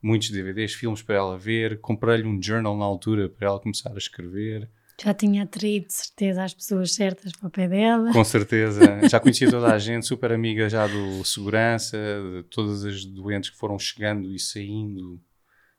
[0.04, 1.80] muitos DVDs, filmes para ela ver.
[1.80, 4.70] Comprei-lhe um journal na altura para ela começar a escrever.
[5.02, 8.12] Já tinha atraído de certeza as pessoas certas para o pé dela.
[8.12, 9.08] Com certeza.
[9.08, 13.56] Já conhecia toda a gente, super amiga já do segurança, de todas as doentes que
[13.56, 15.20] foram chegando e saindo,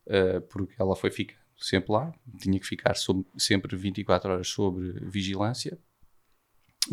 [0.07, 2.11] uh, porque ela foi ficando sempre lá.
[2.39, 5.77] Tinha que ficar sob, sempre 24 horas sobre vigilância,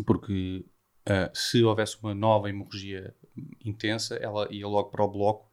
[0.05, 0.63] porque
[1.09, 3.13] uh, se houvesse uma nova hemorragia
[3.65, 5.52] intensa, ela ia logo para o bloco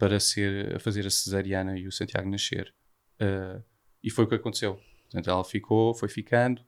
[0.00, 2.74] para ser, a fazer a cesariana e o Santiago nascer.
[3.20, 3.62] Uh,
[4.02, 6.62] e foi o que aconteceu Portanto, ela ficou, foi ficando,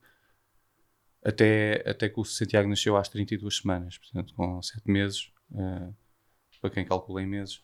[1.24, 5.94] até, até que o Santiago nasceu às 32 semanas, portanto, com 7 meses, uh,
[6.60, 7.62] para quem calcula em meses.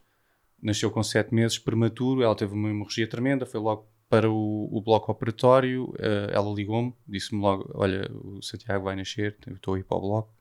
[0.63, 4.81] Nasceu com 7 meses, prematuro, ela teve uma hemorragia tremenda, foi logo para o, o
[4.81, 9.85] bloco operatório, uh, ela ligou-me, disse-me logo, olha, o Santiago vai nascer, estou a ir
[9.85, 10.33] para o bloco.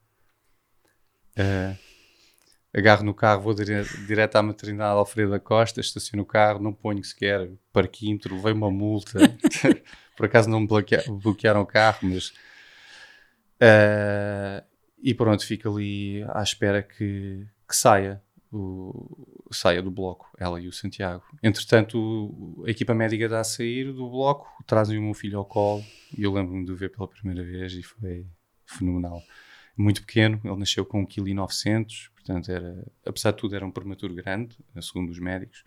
[1.32, 1.76] Uh,
[2.80, 6.74] agarro no carro, vou dire direto à maternidade Alfredo da Costa, estaciono o carro, não
[6.74, 9.20] ponho sequer parquímetro, veio uma multa.
[10.16, 12.30] Por acaso não me bloquea bloquearam o carro, mas.
[13.60, 14.64] Uh,
[15.02, 20.68] e pronto, fico ali à espera que, que saia, o, saia do bloco, ela e
[20.68, 21.24] o Santiago.
[21.42, 25.84] Entretanto, a equipa médica está a sair do bloco, trazem o meu filho ao colo
[26.18, 28.26] e eu lembro-me de o ver pela primeira vez e foi
[28.66, 29.22] fenomenal.
[29.78, 34.14] Muito pequeno, ele nasceu com 1,9 kg, portanto, era, apesar de tudo, era um prematuro
[34.16, 35.64] grande, segundo os médicos,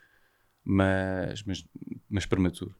[0.64, 1.64] mas, mas,
[2.08, 2.74] mas prematuro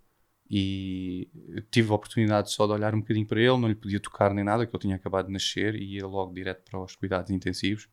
[0.51, 1.31] e
[1.71, 4.43] tive a oportunidade só de olhar um bocadinho para ele, não lhe podia tocar nem
[4.43, 7.89] nada, que ele tinha acabado de nascer e ia logo direto para os cuidados intensivos,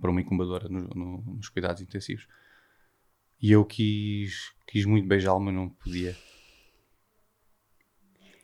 [0.00, 2.28] para uma incubadora no, no, nos cuidados intensivos.
[3.42, 6.16] E eu quis, quis muito beijá-lo, mas não podia.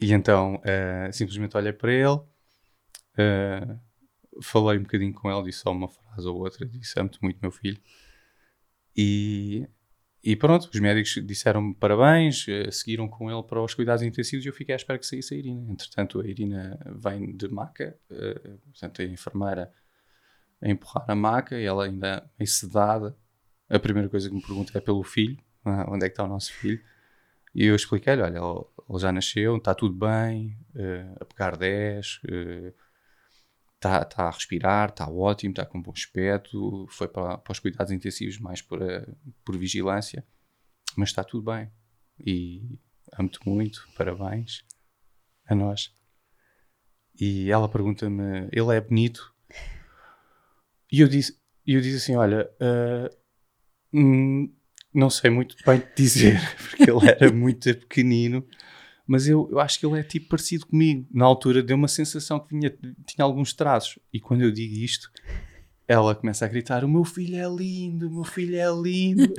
[0.00, 2.20] E então uh, simplesmente olhei para ele,
[3.20, 7.38] uh, falei um bocadinho com ele, disse só uma frase ou outra, disse amo-te muito,
[7.40, 7.78] meu filho.
[8.96, 9.68] E
[10.22, 14.48] e pronto, os médicos disseram parabéns, eh, seguiram com ele para os cuidados intensivos e
[14.48, 15.72] eu fiquei à espera que saísse a Irina.
[15.72, 19.72] Entretanto, a Irina vem de maca, uh, portanto, a enfermeira
[20.60, 23.16] a empurrar a maca e ela ainda é sedada.
[23.68, 26.28] A primeira coisa que me pergunta é pelo filho, ah, onde é que está o
[26.28, 26.82] nosso filho?
[27.54, 32.20] E eu expliquei-lhe: olha, ele, já nasceu, está tudo bem, uh, a pegar 10.
[32.24, 32.74] Uh,
[33.80, 37.90] está tá a respirar, está ótimo, está com bom aspecto, foi para, para os cuidados
[37.90, 39.06] intensivos mais por, a,
[39.42, 40.24] por vigilância,
[40.94, 41.70] mas está tudo bem.
[42.18, 42.78] E
[43.12, 44.64] amo-te muito, parabéns
[45.46, 45.92] a nós.
[47.18, 49.34] E ela pergunta-me: ele é bonito?
[50.92, 54.50] E eu disse, eu disse assim: olha, uh,
[54.92, 56.38] não sei muito bem te dizer,
[56.68, 58.46] porque ele era muito pequenino
[59.10, 61.04] mas eu, eu acho que ele é tipo parecido comigo.
[61.12, 62.72] Na altura deu uma sensação que vinha,
[63.04, 63.98] tinha alguns traços.
[64.12, 65.10] E quando eu digo isto,
[65.88, 69.34] ela começa a gritar: O meu filho é lindo, o meu filho é lindo.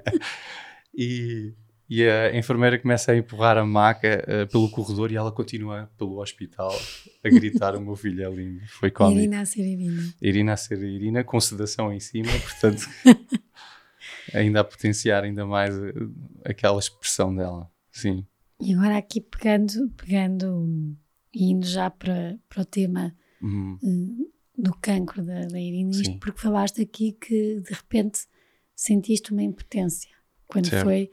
[0.96, 1.52] e,
[1.90, 6.18] e a enfermeira começa a empurrar a maca uh, pelo corredor e ela continua pelo
[6.18, 6.74] hospital
[7.22, 8.62] a gritar: O meu filho é lindo.
[8.66, 9.20] Foi cómico.
[9.20, 10.14] Irina a ser Irina.
[10.22, 12.88] Irina a ser Irina, com sedação em cima, portanto,
[14.32, 16.10] ainda a potenciar ainda mais uh,
[16.46, 17.70] aquela expressão dela.
[17.92, 18.24] Sim.
[18.60, 20.96] E agora aqui pegando, pegando
[21.34, 23.78] e indo já para, para o tema uhum.
[23.82, 28.26] uh, do cancro da, da Irina, isto porque falaste aqui que de repente
[28.74, 30.10] sentiste uma impotência
[30.46, 30.84] quando certo.
[30.84, 31.10] foi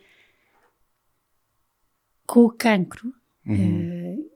[2.25, 3.13] com o cancro.
[3.45, 4.19] Uhum.
[4.19, 4.31] Uh,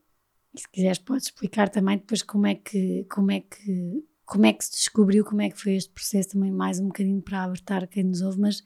[0.55, 4.63] se quiseres podes explicar também depois como é que como é que como é que
[4.63, 8.03] se descobriu, como é que foi este processo também mais um bocadinho para alertar quem
[8.05, 8.63] nos ouve, mas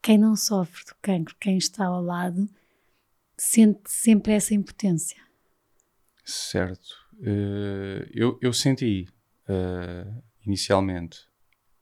[0.00, 2.48] quem não sofre do cancro, quem está ao lado,
[3.36, 5.20] sente sempre essa impotência.
[6.24, 7.06] Certo.
[7.14, 9.06] Uh, eu, eu senti
[9.48, 11.20] uh, inicialmente.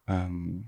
[0.09, 0.64] Um,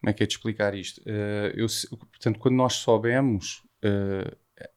[0.00, 1.00] como é que é de explicar isto?
[1.00, 3.62] Uh, eu, portanto, quando nós soubemos,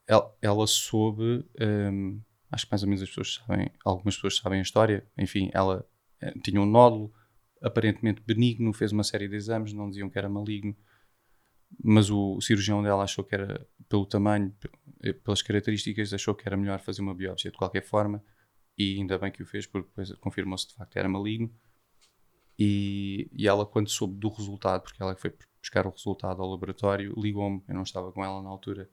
[0.06, 1.44] ela, ela, soube.
[1.60, 5.06] Um, acho que mais ou menos as pessoas sabem, algumas pessoas sabem a história.
[5.16, 5.86] Enfim, ela
[6.42, 7.12] tinha um nódulo
[7.60, 10.74] aparentemente benigno, fez uma série de exames, não diziam que era maligno
[11.82, 14.54] mas o, o, cirurgião dela achou que era, pelo tamanho,
[15.02, 18.22] eh, pelas características, achou que era melhor fazer uma biópsia de qualquer forma
[18.76, 21.52] e ainda bem que o fez porque depois confirmou-se de facto que era maligno.
[22.58, 27.14] E, e ela quando soube do resultado, porque ela foi buscar o resultado ao laboratório,
[27.16, 28.90] ligou-me, eu não estava com ela na altura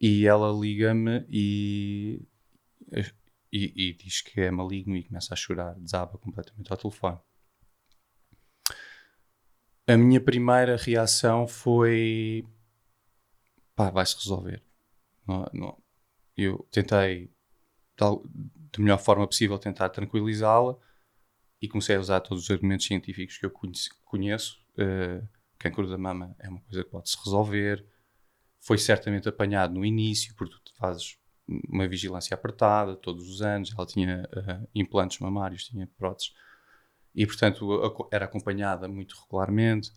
[0.00, 2.26] e ela liga-me e,
[3.52, 7.18] e, e diz que é maligno e começa a chorar, desaba completamente ao telefone
[9.86, 12.44] a minha primeira reação foi
[13.74, 14.62] pá, vai-se resolver.
[15.26, 15.82] Não, não.
[16.36, 17.30] Eu tentei
[17.96, 18.10] da
[18.78, 20.76] melhor forma possível, tentar tranquilizá-la
[21.60, 23.52] e comecei a usar todos os argumentos científicos que eu
[24.04, 24.58] conheço.
[24.74, 25.26] Uh,
[25.58, 27.84] cancro da mama é uma coisa que pode-se resolver.
[28.60, 31.16] Foi certamente apanhado no início, porque tu fazes
[31.68, 33.72] uma vigilância apertada todos os anos.
[33.76, 36.32] Ela tinha uh, implantes mamários, tinha próteses.
[37.14, 39.92] E, portanto, era acompanhada muito regularmente.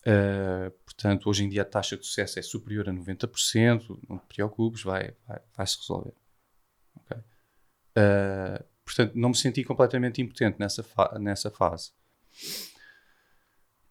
[0.00, 3.98] Uh, portanto, hoje em dia a taxa de sucesso é superior a 90%.
[4.08, 6.14] Não te preocupes, vai, vai, vai se resolver.
[6.96, 7.18] Okay?
[7.18, 11.92] Uh, portanto, não me senti completamente impotente nessa, fa nessa fase.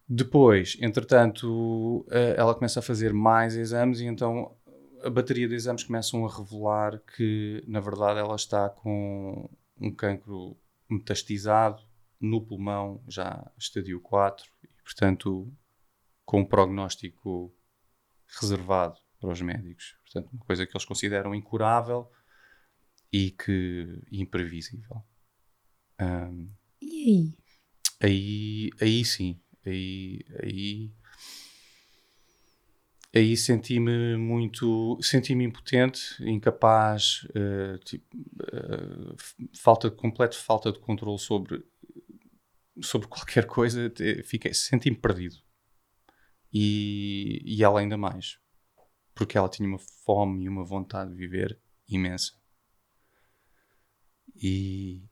[0.06, 4.54] Depois, entretanto, uh, ela começa a fazer mais exames e então
[5.02, 9.48] a bateria de exames começam a revelar que, na verdade, ela está com
[9.80, 10.58] um cancro
[10.90, 11.82] metastizado
[12.20, 15.52] no pulmão, já estadio 4, e, portanto,
[16.24, 17.54] com um prognóstico
[18.40, 19.96] reservado para os médicos.
[20.04, 22.10] Portanto, uma coisa que eles consideram incurável
[23.12, 25.02] e que imprevisível.
[26.00, 27.38] Um, e aí?
[28.02, 29.40] Aí, aí sim.
[29.66, 30.90] Aí, aí,
[33.14, 39.16] aí senti-me muito, senti-me impotente, incapaz, uh, tipo, uh,
[39.54, 41.62] falta de completo falta de controle sobre
[42.82, 43.92] sobre qualquer coisa,
[44.24, 45.36] fiquei, senti-me perdido
[46.52, 48.38] e, e ela ainda mais,
[49.14, 52.32] porque ela tinha uma fome e uma vontade de viver imensa.
[54.36, 55.02] E,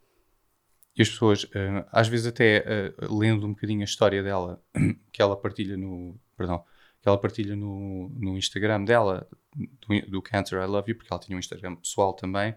[0.96, 2.64] e as pessoas, uh, às vezes até
[3.00, 4.62] uh, lendo um bocadinho a história dela,
[5.12, 6.64] que ela partilha no, perdão,
[7.00, 11.20] que ela partilha no, no Instagram dela, do, do Cancer I Love You, porque ela
[11.20, 12.54] tinha um Instagram pessoal também,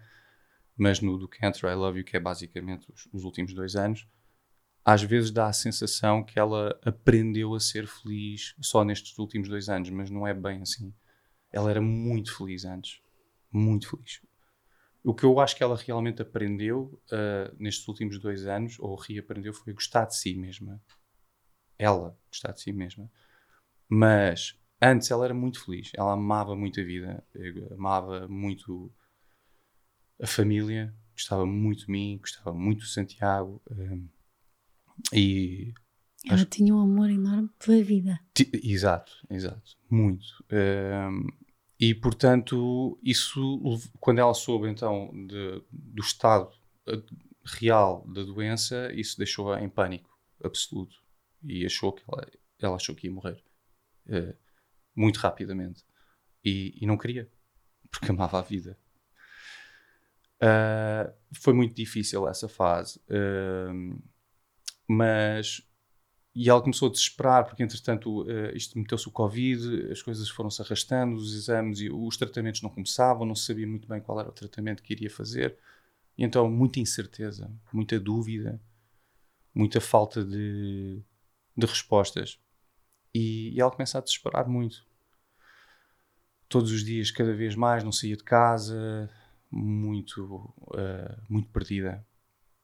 [0.76, 4.08] mas no do Cancer I Love You, que é basicamente os, os últimos dois anos,
[4.84, 9.70] às vezes dá a sensação que ela aprendeu a ser feliz só nestes últimos dois
[9.70, 10.94] anos, mas não é bem assim.
[11.52, 13.00] Ela era muito feliz antes.
[13.52, 14.22] Muito feliz.
[15.04, 19.54] O que eu acho que ela realmente aprendeu uh, nestes últimos dois anos, ou reaprendeu,
[19.54, 20.82] foi gostar de si mesma.
[21.78, 23.12] Ela gostar de si mesma.
[23.88, 25.92] Mas antes ela era muito feliz.
[25.96, 27.24] Ela amava muito a vida,
[27.72, 28.92] amava muito
[30.20, 33.62] a família, gostava muito de mim, gostava muito do Santiago.
[33.70, 34.21] Uh,
[35.14, 35.74] e
[36.26, 36.46] ela acho...
[36.46, 38.20] tinha um amor enorme pela vida.
[38.64, 40.26] Exato, exato, muito.
[40.52, 41.28] Um,
[41.80, 43.60] e portanto, isso,
[44.00, 46.52] quando ela soube então de, do estado
[46.88, 47.02] eh,
[47.44, 51.02] real da doença, isso deixou-a em pânico absoluto
[51.44, 52.28] e achou que ela,
[52.60, 53.44] ela achou que ia morrer
[54.08, 54.36] uh,
[54.96, 55.84] muito rapidamente
[56.46, 57.28] e, e, não queria
[57.90, 58.78] porque amava a vida.
[60.38, 63.00] Uh, foi muito difícil essa fase.
[63.10, 64.00] Uh,
[64.92, 65.62] mas.
[66.34, 70.62] E ela começou a desesperar, porque entretanto uh, isto meteu-se o Covid, as coisas foram-se
[70.62, 74.30] arrastando, os exames e os tratamentos não começavam, não se sabia muito bem qual era
[74.30, 75.58] o tratamento que iria fazer.
[76.18, 78.62] E então, muita incerteza, muita dúvida,
[79.54, 81.02] muita falta de,
[81.58, 82.40] de respostas.
[83.14, 84.86] E, e ela começa a desesperar muito.
[86.48, 89.10] Todos os dias, cada vez mais, não saía de casa,
[89.50, 92.06] muito, uh, muito perdida.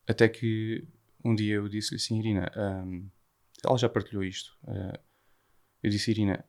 [0.07, 0.87] Até que
[1.23, 3.09] um dia eu disse-lhe assim, Irina, um,
[3.65, 4.57] ela já partilhou isto.
[4.63, 4.99] Uh,
[5.83, 6.43] eu disse, Irina,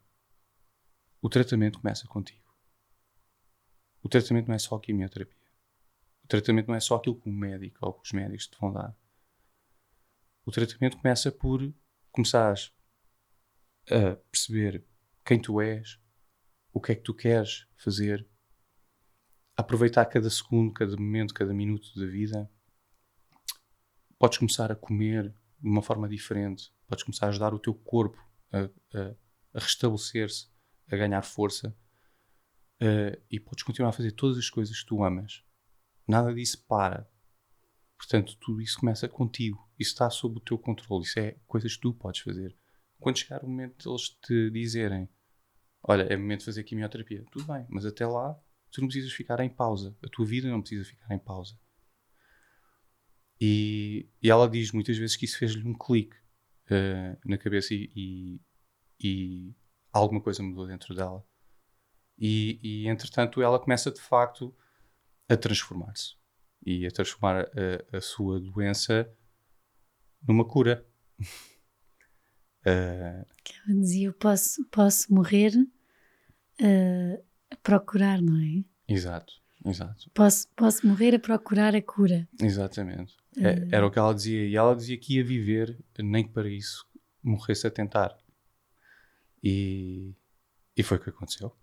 [1.21, 2.47] o tratamento começa contigo.
[4.03, 5.37] O tratamento não é só a quimioterapia.
[6.25, 8.73] O tratamento não é só aquilo que o médico ou que os médicos te vão
[8.73, 8.97] dar.
[10.45, 11.61] O tratamento começa por
[12.11, 12.73] começares
[13.91, 14.85] a perceber
[15.25, 15.99] quem tu és,
[16.73, 18.27] o que é que tu queres fazer,
[19.57, 22.51] aproveitar cada segundo, cada momento, cada minuto da vida
[24.19, 28.19] podes começar a comer de uma forma diferente, podes começar a ajudar o teu corpo
[28.53, 28.65] a,
[28.97, 29.15] a,
[29.55, 30.49] a restabelecer-se,
[30.91, 31.77] a ganhar força
[32.81, 35.45] uh, e podes continuar a fazer todas as coisas que tu amas.
[36.07, 37.09] Nada disso para.
[37.97, 39.69] Portanto, tudo isso começa contigo.
[39.79, 41.05] Isso está sob o teu controle.
[41.05, 42.57] Isso é coisas que tu podes fazer.
[42.99, 45.09] Quando chegar o momento de eles te dizerem:
[45.83, 48.39] Olha, é momento de fazer quimioterapia, tudo bem, mas até lá
[48.71, 49.97] tu não precisas ficar em pausa.
[50.03, 51.59] A tua vida não precisa ficar em pausa.
[53.41, 56.17] E, e ela diz muitas vezes que isso fez-lhe um clique
[56.71, 58.41] uh, na cabeça e, e,
[59.01, 59.55] e,
[59.93, 61.25] alguma coisa mudou dentro dela.
[62.19, 64.55] E, e entretanto ela começa de facto
[65.29, 66.17] a transformar-se
[66.65, 69.09] e a transformar a, a, sua doença
[70.27, 70.85] numa cura.
[72.67, 78.65] uh, ela dizia: Eu posso, posso morrer uh, a procurar, não é?
[78.89, 79.33] Exato,
[79.65, 80.11] exato.
[80.13, 82.29] Posso, posso morrer a procurar a cura.
[82.41, 83.17] Exatamente.
[83.41, 84.47] É, era o que ela dizia.
[84.47, 86.87] E ela dizia que ia viver, nem que para isso
[87.23, 88.17] morresse a tentar.
[89.43, 90.15] E,
[90.77, 91.55] e foi o que aconteceu.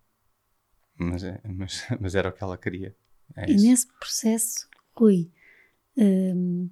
[0.97, 2.95] Mas, é, mas, mas era o que ela queria.
[3.35, 5.31] É e nesse processo, Rui,
[5.97, 6.69] hum,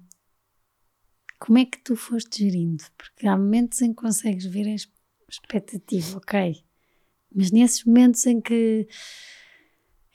[1.38, 2.84] como é que tu foste gerindo?
[2.96, 4.74] Porque há momentos em que consegues ver a
[5.28, 6.64] expectativa, ok,
[7.34, 8.86] mas nesses momentos em que,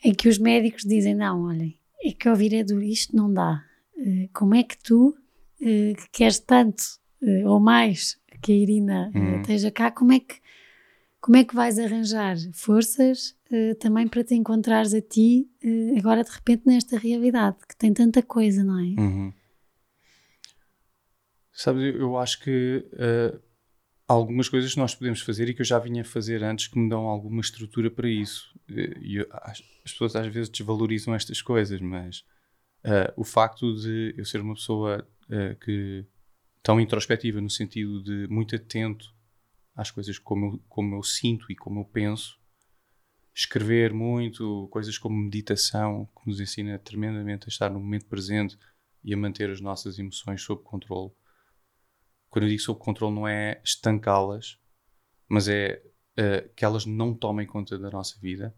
[0.02, 3.64] em que os médicos dizem: não, olhem, é que ouvir é duro, isto não dá.
[4.00, 5.08] Uh, como é que tu,
[5.60, 6.82] uh, que queres tanto
[7.22, 9.42] uh, ou mais que a Irina uhum.
[9.42, 10.40] esteja cá, como é que
[11.20, 16.24] como é que vais arranjar forças uh, também para te encontrares a ti uh, agora
[16.24, 18.98] de repente nesta realidade que tem tanta coisa, não é?
[18.98, 19.32] Uhum.
[21.52, 23.38] Sabes, eu acho que uh,
[24.08, 26.88] algumas coisas nós podemos fazer e que eu já vinha a fazer antes que me
[26.88, 28.58] dão alguma estrutura para isso.
[28.66, 32.24] E as pessoas às vezes desvalorizam estas coisas, mas
[33.16, 35.06] o facto de eu ser uma pessoa
[35.60, 36.04] que
[36.62, 39.14] tão introspectiva no sentido de muito atento
[39.74, 42.38] às coisas como eu, como eu sinto e como eu penso.
[43.34, 48.58] Escrever muito, coisas como meditação, que nos ensina tremendamente a estar no momento presente
[49.02, 51.12] e a manter as nossas emoções sob controle.
[52.28, 54.58] Quando eu digo sob controle, não é estancá-las,
[55.28, 55.82] mas é
[56.18, 58.54] uh, que elas não tomem conta da nossa vida.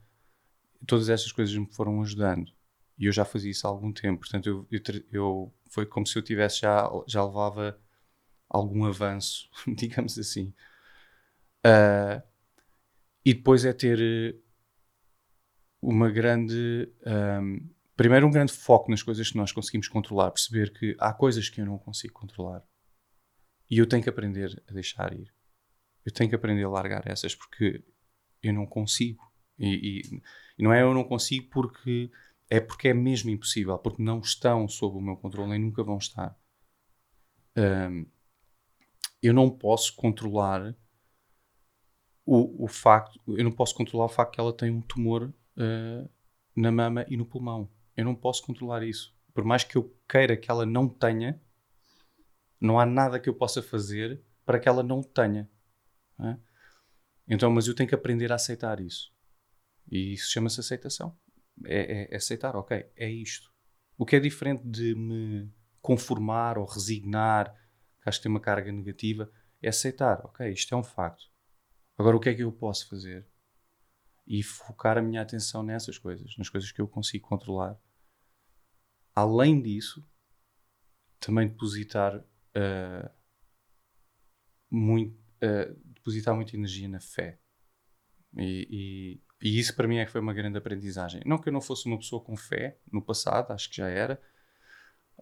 [0.87, 2.53] Todas estas coisas me foram ajudando
[2.99, 4.21] e eu já fazia isso há algum tempo.
[4.21, 7.79] Portanto, eu, eu, eu foi como se eu tivesse já, já levava
[8.49, 10.53] algum avanço, digamos assim.
[11.65, 12.23] Uh,
[13.25, 14.35] e depois é ter eh,
[15.81, 16.93] uma grande.
[17.07, 21.49] Um, primeiro, um grande foco nas coisas que nós conseguimos controlar, perceber que há coisas
[21.49, 22.65] que eu não consigo controlar
[23.73, 25.33] e eu tenho que aprender a deixar ir.
[26.05, 27.83] Eu tenho que aprender a largar essas porque
[28.43, 29.33] eu não consigo.
[29.59, 30.23] E, e,
[30.59, 32.11] e não é eu não consigo porque
[32.53, 35.97] é porque é mesmo impossível, porque não estão sob o meu controle nem nunca vão
[35.97, 36.39] estar.
[37.57, 38.05] Um,
[39.23, 40.77] eu não posso controlar
[42.27, 46.11] o, o facto, eu não posso controlar o facto que ela tem um tumor uh,
[46.55, 47.71] na mama e no pulmão.
[47.97, 49.17] Eu não posso controlar isso.
[49.33, 51.41] Por mais que eu queira que ela não tenha,
[52.61, 55.51] não há nada que eu possa fazer para que ela não tenha.
[56.21, 56.37] É?
[57.27, 59.11] Então, mas eu tenho que aprender a aceitar isso.
[59.91, 61.17] E isso chama-se aceitação.
[61.65, 63.53] É, é, é, aceitar, ok, é isto.
[63.97, 67.55] O que é diferente de me conformar ou resignar,
[68.01, 69.31] que acho que tem uma carga negativa,
[69.61, 71.31] é aceitar, ok, isto é um facto.
[71.97, 73.27] Agora, o que é que eu posso fazer?
[74.27, 77.79] E focar a minha atenção nessas coisas, nas coisas que eu consigo controlar.
[79.15, 80.05] Além disso,
[81.21, 83.11] também depositar uh,
[84.71, 87.39] muito, uh, depositar muita energia na fé.
[88.37, 91.23] E, e, e, isso para mim é que foi uma grande aprendizagem.
[91.27, 94.21] Não que eu não fosse uma pessoa com fé no passado, acho que já era,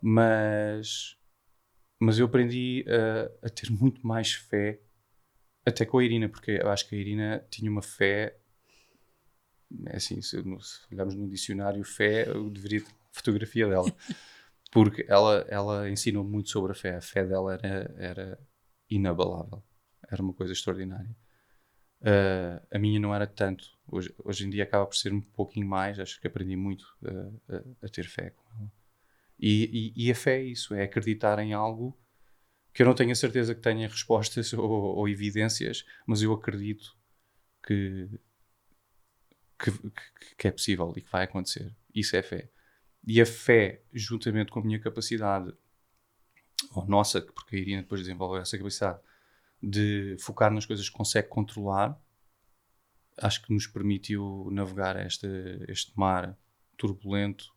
[0.03, 1.17] mas,
[1.99, 4.81] mas eu aprendi a, a ter muito mais fé
[5.65, 8.37] até com a Irina, porque eu acho que a Irina tinha uma fé.
[9.87, 13.91] É assim, se, se olharmos no dicionário, fé, eu deveria ter fotografia dela.
[14.73, 16.97] Porque ela, ela ensinou muito sobre a fé.
[16.97, 18.39] A fé dela era, era
[18.89, 19.63] inabalável.
[20.09, 21.11] Era uma coisa extraordinária.
[22.01, 23.65] Uh, a minha não era tanto.
[23.91, 25.99] Hoje, hoje em dia acaba por ser um pouquinho mais.
[25.99, 28.73] Acho que aprendi muito uh, a, a, ter fé com ela.
[29.39, 31.99] E, e, e, a fé é isso: é acreditar em algo
[32.73, 36.97] que eu não tenho a certeza que tenha respostas ou, ou evidências, mas eu acredito
[37.67, 38.09] que,
[39.59, 39.73] que,
[40.39, 41.75] que, é possível e que vai acontecer.
[41.93, 42.49] Isso é fé.
[43.05, 45.53] E a fé, juntamente com a minha capacidade,
[46.75, 49.01] ou nossa, porque a Irina depois desenvolveu essa capacidade,
[49.63, 52.01] de focar nas coisas que consegue controlar,
[53.21, 55.27] acho que nos permitiu navegar este,
[55.69, 56.39] este mar
[56.77, 57.55] turbulento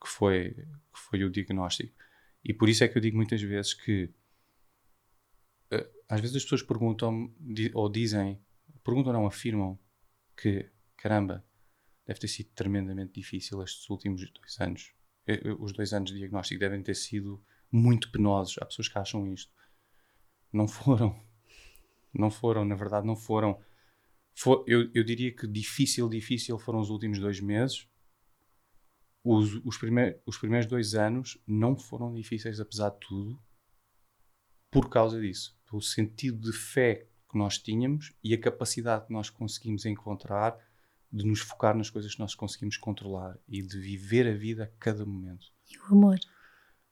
[0.00, 1.94] que foi, que foi o diagnóstico.
[2.44, 4.04] E por isso é que eu digo muitas vezes que
[5.72, 7.34] uh, às vezes as pessoas perguntam
[7.74, 8.40] ou dizem,
[8.84, 9.78] perguntam ou não, afirmam
[10.36, 11.44] que caramba,
[12.06, 14.92] deve ter sido tremendamente difícil estes últimos dois anos.
[15.28, 18.56] Uh, os dois anos de diagnóstico devem ter sido muito penosos.
[18.60, 19.52] Há pessoas que acham isto.
[20.52, 21.24] Não foram.
[22.12, 23.60] Não foram, na verdade, não foram.
[24.36, 27.88] For, eu, eu diria que difícil, difícil foram os últimos dois meses
[29.28, 33.42] os, os, primeir, os primeiros dois anos não foram difíceis, apesar de tudo,
[34.70, 35.58] por causa disso.
[35.68, 40.56] Pelo sentido de fé que nós tínhamos e a capacidade que nós conseguimos encontrar
[41.10, 44.78] de nos focar nas coisas que nós conseguimos controlar e de viver a vida a
[44.78, 45.46] cada momento.
[45.68, 46.20] E o amor?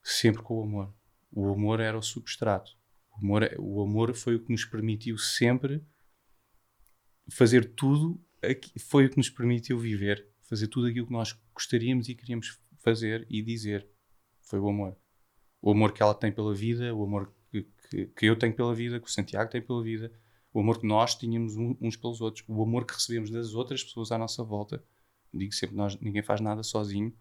[0.02, 0.92] Sempre com o amor.
[1.30, 2.72] O amor era o substrato.
[3.12, 5.86] O amor, é, o amor foi o que nos permitiu sempre
[7.30, 8.20] fazer tudo,
[8.78, 13.26] foi o que nos permitiu viver fazer tudo aquilo que nós gostaríamos e queríamos fazer
[13.28, 13.88] e dizer.
[14.42, 14.96] Foi o amor.
[15.60, 18.74] O amor que ela tem pela vida, o amor que, que, que eu tenho pela
[18.74, 20.12] vida, que o Santiago tem pela vida,
[20.52, 24.12] o amor que nós tínhamos uns pelos outros, o amor que recebemos das outras pessoas
[24.12, 24.84] à nossa volta.
[25.32, 27.12] Digo sempre, nós, ninguém faz nada sozinho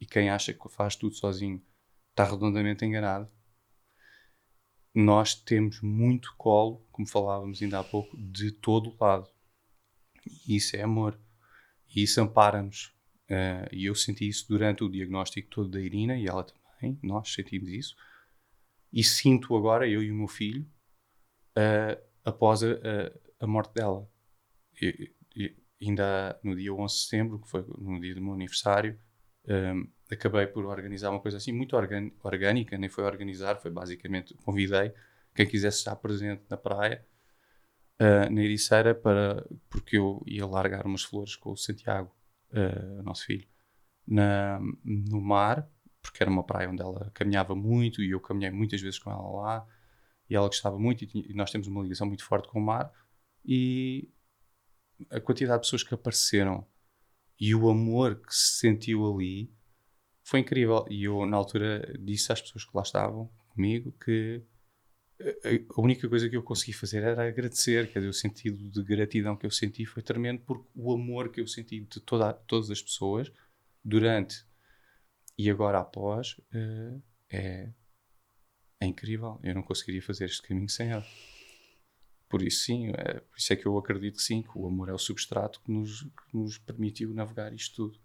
[0.00, 1.62] e quem acha que faz tudo sozinho
[2.10, 3.30] está redondamente enganado.
[4.94, 9.28] Nós temos muito colo, como falávamos ainda há pouco, de todo lado.
[10.46, 11.18] E isso é amor.
[11.94, 12.94] E isso ampara-nos.
[13.30, 16.98] Uh, e eu senti isso durante o diagnóstico todo da Irina e ela também.
[17.02, 17.96] Nós sentimos isso.
[18.92, 20.62] E sinto agora, eu e o meu filho,
[21.56, 24.08] uh, após a, a, a, morte dela.
[24.80, 28.98] E, e, ainda no dia 11 de setembro, que foi no dia do meu aniversário,
[29.46, 34.92] um, acabei por organizar uma coisa assim muito orgânica, nem foi organizar, foi basicamente convidei
[35.34, 37.04] quem quisesse estar presente na praia,
[38.00, 42.14] uh, na Ericeira, para, porque eu ia largar umas flores com o Santiago,
[42.50, 43.46] uh, nosso filho,
[44.06, 45.68] na, no mar,
[46.02, 49.30] porque era uma praia onde ela caminhava muito e eu caminhei muitas vezes com ela
[49.30, 49.66] lá
[50.28, 52.92] e ela gostava muito e, e nós temos uma ligação muito forte com o mar
[53.44, 54.10] e
[55.10, 56.66] a quantidade de pessoas que apareceram
[57.40, 59.52] e o amor que se sentiu ali
[60.22, 60.84] foi incrível.
[60.88, 64.42] E eu, na altura, disse às pessoas que lá estavam comigo que
[65.74, 69.36] a única coisa que eu consegui fazer era agradecer, quer dizer, o sentido de gratidão
[69.36, 72.82] que eu senti foi tremendo, porque o amor que eu senti de toda, todas as
[72.82, 73.30] pessoas
[73.84, 74.44] durante
[75.36, 77.72] e agora após uh, é,
[78.80, 79.38] é incrível.
[79.42, 81.06] Eu não conseguiria fazer este caminho sem ela.
[82.28, 84.88] Por isso, sim, é, por isso é que eu acredito que sim, que o amor
[84.88, 88.00] é o substrato que nos, que nos permitiu navegar isto tudo.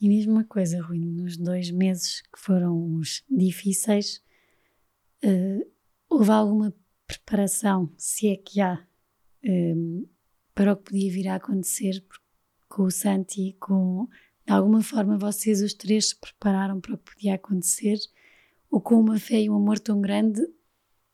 [0.00, 4.22] E diz uma coisa, Rui, nos dois meses que foram os difíceis,
[5.24, 5.70] uh,
[6.08, 6.74] houve alguma
[7.06, 8.84] preparação, se é que há,
[9.44, 10.08] um, eh,
[10.54, 12.02] para o que podia vir a acontecer
[12.68, 14.08] com o Santi, com
[14.46, 17.98] de alguma forma vocês os três se prepararam para o que podia acontecer,
[18.70, 20.40] ou com uma fé e um amor tão grande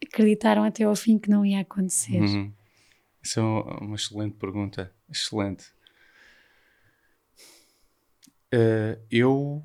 [0.05, 2.21] acreditaram até ao fim que não ia acontecer?
[2.21, 2.53] Uhum.
[3.23, 4.93] Isso é uma excelente pergunta.
[5.11, 5.67] Excelente.
[8.55, 9.63] Uh, eu,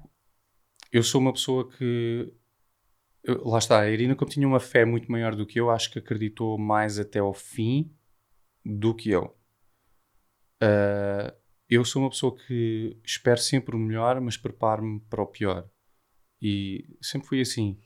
[0.92, 2.34] eu sou uma pessoa que.
[3.24, 5.90] Eu, lá está, a Irina, como tinha uma fé muito maior do que eu, acho
[5.92, 7.96] que acreditou mais até ao fim
[8.66, 9.36] do que eu.
[10.62, 11.34] Uh,
[11.70, 15.70] eu sou uma pessoa que espero sempre o melhor, mas preparo-me para o pior.
[16.42, 17.80] E sempre fui assim.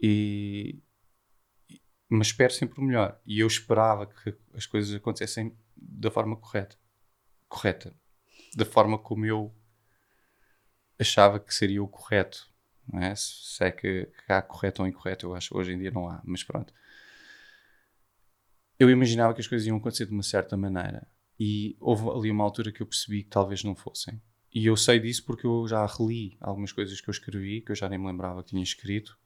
[0.00, 0.82] E,
[2.08, 3.20] mas espero sempre o melhor.
[3.26, 6.76] E eu esperava que as coisas acontecessem da forma correta.
[7.48, 7.94] Correta.
[8.56, 9.54] Da forma como eu
[10.98, 12.50] achava que seria o correto.
[12.90, 13.14] Não é?
[13.14, 16.42] Se é que, há correto ou incorreto, eu acho hoje em dia não há, mas
[16.42, 16.72] pronto.
[18.78, 21.06] Eu imaginava que as coisas iam acontecer de uma certa maneira.
[21.38, 24.20] E houve ali uma altura que eu percebi que talvez não fossem.
[24.52, 27.76] E eu sei disso porque eu já reli algumas coisas que eu escrevi, que eu
[27.76, 29.18] já nem me lembrava que tinha escrito,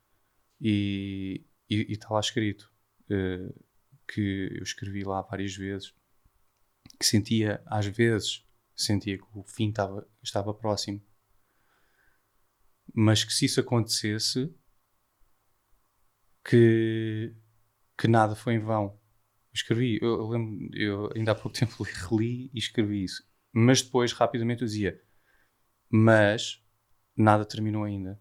[0.61, 2.73] e, está lá escrito
[3.11, 3.65] uh,
[4.07, 5.95] que eu escrevi lá várias vezes,
[6.99, 8.45] que sentia, às vezes,
[8.75, 11.01] sentia que o fim estava, estava próximo.
[12.95, 14.53] Mas que se isso acontecesse,
[16.45, 17.35] que,
[17.97, 18.99] que nada foi em vão.
[19.53, 23.23] Escrevi, eu, eu lembro, eu ainda há pouco tempo reli e escrevi isso.
[23.53, 25.01] Mas depois, rapidamente, eu dizia,
[25.91, 26.63] mas
[27.17, 28.21] nada terminou ainda.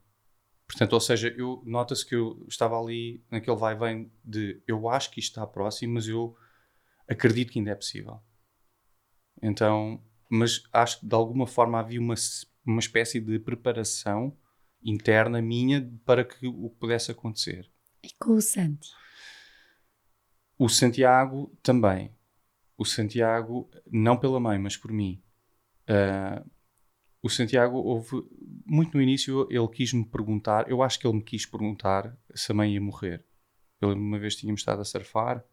[0.68, 5.20] Portanto, ou seja, eu nota-se que eu estava ali naquele vai-vem de eu acho que
[5.20, 6.36] isto está próximo, mas eu
[7.08, 8.20] acredito que ainda é possível.
[9.42, 12.16] Então, mas acho que de alguma forma havia uma,
[12.66, 14.38] uma espécie de preparação
[14.82, 17.70] interna minha para que o pudesse acontecer.
[18.04, 18.90] E com o Santi?
[20.58, 22.16] O Santiago também.
[22.78, 25.22] O Santiago, não pela mãe, mas por mim.
[25.90, 26.50] Uh,
[27.22, 28.24] o Santiago houve
[28.66, 32.52] muito no início ele quis me perguntar, eu acho que ele me quis perguntar se
[32.52, 33.26] a mãe ia morrer.
[33.82, 35.44] Ele, uma vez tínhamos estado a surfar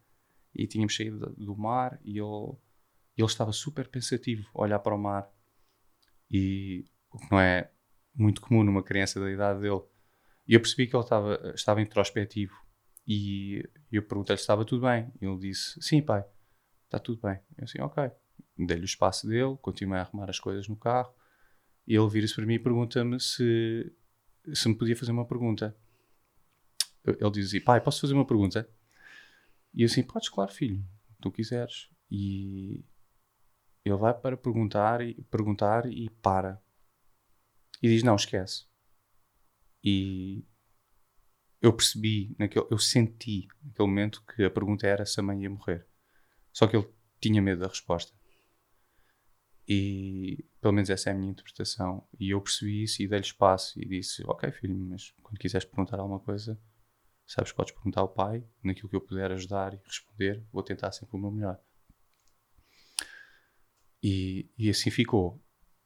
[0.55, 2.53] e tínhamos saído do mar e ele,
[3.17, 5.29] ele estava super pensativo a olhar para o mar.
[6.31, 7.71] E o que não é
[8.15, 9.83] muito comum numa criança da idade dele.
[10.47, 12.55] E eu percebi que ele estava, estava introspectivo.
[13.07, 15.11] E eu perguntei-lhe se estava tudo bem.
[15.21, 16.25] E ele disse: Sim, pai,
[16.85, 17.39] está tudo bem.
[17.57, 18.11] Eu disse: Ok.
[18.57, 21.13] Dei-lhe o espaço dele, continuei a arrumar as coisas no carro.
[21.87, 23.93] E ele vira-se para mim e pergunta-me se,
[24.53, 25.77] se me podia fazer uma pergunta.
[27.05, 28.69] Ele diz assim: Pai, posso fazer uma pergunta?
[29.73, 30.83] E eu assim: Podes, claro, filho,
[31.21, 31.91] tu quiseres.
[32.11, 32.85] E
[33.85, 36.63] ele vai para perguntar e perguntar e para.
[37.85, 38.65] E diz: Não, esquece.
[39.85, 40.43] E
[41.61, 45.51] eu percebi, naquele, eu senti naquele momento que a pergunta era se a mãe ia
[45.51, 45.87] morrer.
[46.51, 46.89] Só que ele
[47.21, 48.11] tinha medo da resposta.
[49.69, 52.09] E pelo menos essa é a minha interpretação.
[52.19, 56.01] E eu percebi isso e dei-lhe espaço e disse: Ok, filho, mas quando quiseres perguntar
[56.01, 56.59] alguma coisa,
[57.27, 61.19] sabes, podes perguntar ao pai, naquilo que eu puder ajudar e responder, vou tentar sempre
[61.19, 61.61] o meu melhor.
[64.03, 65.44] E, e assim ficou.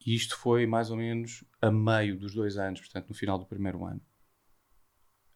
[0.08, 3.44] E isto foi mais ou menos a meio dos dois anos, portanto, no final do
[3.44, 4.00] primeiro ano.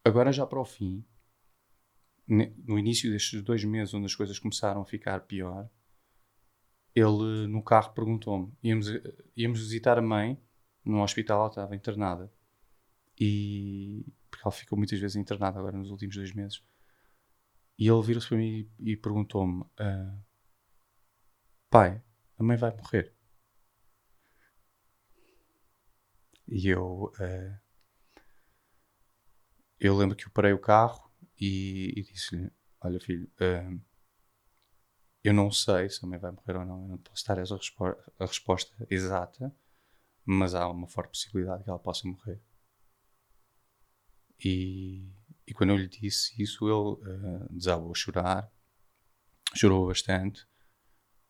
[0.02, 1.04] Agora, já para o fim,
[2.26, 5.68] no início destes dois meses, onde as coisas começaram a ficar pior,
[6.94, 8.86] ele no carro perguntou-me: íamos,
[9.36, 10.42] íamos visitar a mãe
[10.82, 12.32] no hospital, ela estava internada.
[13.20, 14.06] E.
[14.30, 16.64] porque ela ficou muitas vezes internada agora nos últimos dois meses.
[17.78, 20.24] E ele virou-se para mim e, perguntou-me: uh,
[21.68, 22.02] Pai,
[22.38, 23.14] a mãe vai morrer.
[26.54, 27.10] E eu.
[27.18, 27.58] Uh,
[29.80, 33.80] eu lembro que eu parei o carro e, e disse-lhe: Olha, filho, uh,
[35.24, 37.56] eu não sei se a mãe vai morrer ou não, eu não posso dar essa
[37.56, 39.50] respo a resposta exata,
[40.26, 42.38] mas há uma forte possibilidade que ela possa morrer.
[44.44, 45.10] E,
[45.46, 48.52] e quando eu lhe disse isso, ele uh, desabou a chorar,
[49.54, 50.42] chorou bastante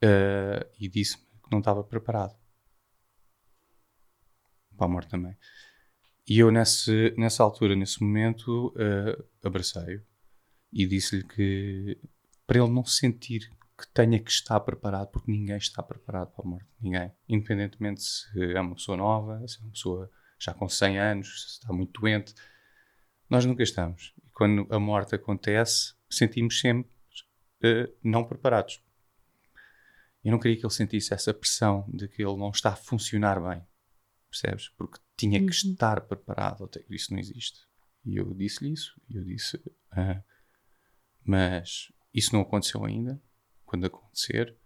[0.03, 2.42] uh, e disse-me que não estava preparado
[4.83, 5.37] para a morte também.
[6.29, 10.03] E eu, nesse, nessa altura, nesse momento, uh, abracei-o
[10.73, 11.99] e disse-lhe que
[12.47, 16.49] para ele não sentir que tenha que estar preparado, porque ninguém está preparado para a
[16.49, 16.69] morte.
[16.81, 17.13] Ninguém.
[17.29, 21.49] Independentemente se é uma pessoa nova, se é uma pessoa já com 100 anos, se
[21.61, 22.35] está muito doente.
[23.29, 24.15] Nós nunca estamos.
[24.25, 26.93] E quando a morte acontece, sentimos sempre
[27.65, 28.83] uh, não preparados.
[30.25, 33.41] Eu não queria que ele sentisse essa pressão de que ele não está a funcionar
[33.41, 33.65] bem.
[34.33, 34.71] Percebes?
[34.71, 35.51] Porque tinha que uhum.
[35.51, 36.69] estar preparado.
[36.89, 37.61] Isso não existe.
[38.03, 38.99] E eu disse-lhe isso.
[39.11, 39.59] E eu disse.
[39.59, 40.25] Uh,
[41.23, 43.23] mas isso não aconteceu ainda.
[43.67, 44.57] Quando acontecer,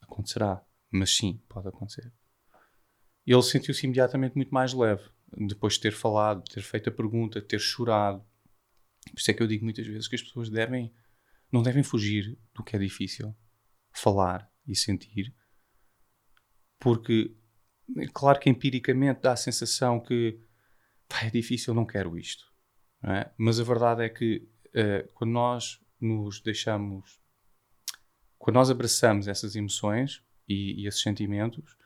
[0.00, 0.64] acontecerá.
[0.90, 2.10] Mas sim, pode acontecer.
[3.26, 5.04] Ele sentiu-se imediatamente muito mais leve.
[5.36, 8.24] Depois de ter falado, de ter feito a pergunta, de ter chorado.
[9.10, 10.94] Por isso é que eu digo muitas vezes que as pessoas devem,
[11.52, 13.36] não devem fugir do que é difícil.
[13.92, 15.34] Falar e sentir.
[16.78, 17.36] Porque
[18.12, 20.40] claro que empiricamente dá a sensação que
[21.08, 22.44] pá, é difícil, não quero isto.
[23.02, 23.32] Não é?
[23.36, 27.20] Mas a verdade é que uh, quando nós nos deixamos,
[28.38, 31.76] quando nós abraçamos essas emoções e, e esses sentimentos,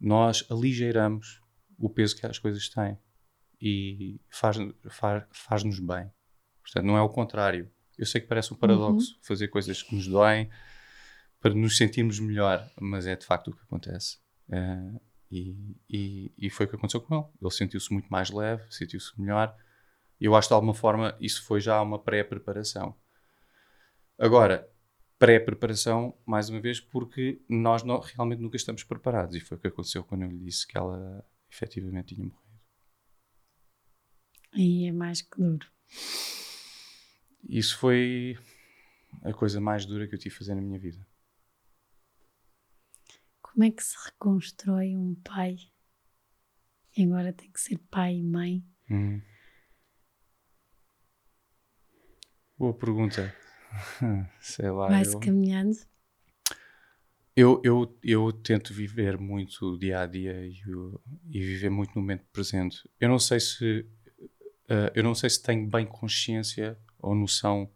[0.00, 1.40] nós aligeiramos
[1.78, 2.98] o peso que as coisas têm
[3.60, 6.10] e faz-nos faz, faz bem.
[6.62, 7.70] Portanto, não é o contrário.
[7.98, 9.20] Eu sei que parece um paradoxo uhum.
[9.22, 10.48] fazer coisas que nos doem
[11.40, 14.18] para nos sentirmos melhor, mas é de facto o que acontece.
[14.50, 17.24] Uh, e, e, e, foi o que aconteceu com ele.
[17.40, 19.56] Ele sentiu-se muito mais leve, sentiu-se melhor.
[20.20, 22.94] E eu acho que de alguma forma isso foi já uma pré-preparação.
[24.18, 24.68] Agora,
[25.18, 29.36] pré-preparação, mais uma vez, porque nós não, realmente nunca estamos preparados.
[29.36, 32.60] E foi o que aconteceu quando eu lhe disse que ela efetivamente tinha morrido.
[34.54, 35.66] E é mais que duro.
[37.48, 38.36] Isso foi
[39.22, 41.06] a coisa mais dura que eu tive a fazer na minha vida.
[43.60, 45.58] Como é que se reconstrói um pai?
[46.96, 48.64] E agora tem que ser pai e mãe.
[48.90, 49.20] Hum.
[52.56, 53.36] Boa pergunta.
[54.40, 54.88] Sei lá.
[54.88, 55.20] Vai-se eu...
[55.20, 55.76] caminhando.
[57.36, 60.58] Eu, eu, eu tento viver muito o dia a dia e,
[61.28, 62.90] e viver muito no momento presente.
[62.98, 63.80] Eu não sei se
[64.70, 67.70] uh, eu não sei se tenho bem consciência ou noção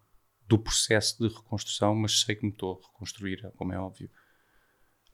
[0.49, 4.11] do processo de reconstrução, mas sei que me estou a reconstruir, como é óbvio.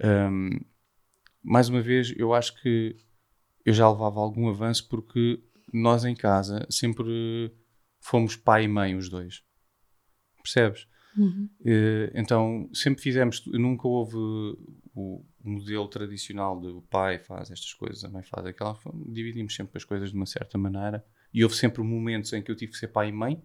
[0.02, 0.60] Um,
[1.42, 2.96] mais uma vez, eu acho que
[3.64, 5.42] eu já levava algum avanço porque
[5.72, 7.52] nós em casa sempre
[8.00, 9.42] fomos pai e mãe, os dois.
[10.42, 10.88] Percebes?
[11.16, 11.48] Uhum.
[11.60, 14.16] Uh, então, sempre fizemos, nunca houve
[14.94, 18.78] o, modelo tradicional de o pai faz estas coisas, a mãe faz aquela.
[19.06, 21.04] Dividimos sempre as coisas de uma certa maneira.
[21.32, 23.42] E houve sempre momentos em que eu tive que ser pai e mãe,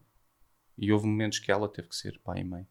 [0.77, 2.67] e houve momentos que ela teve que ser pai e mãe.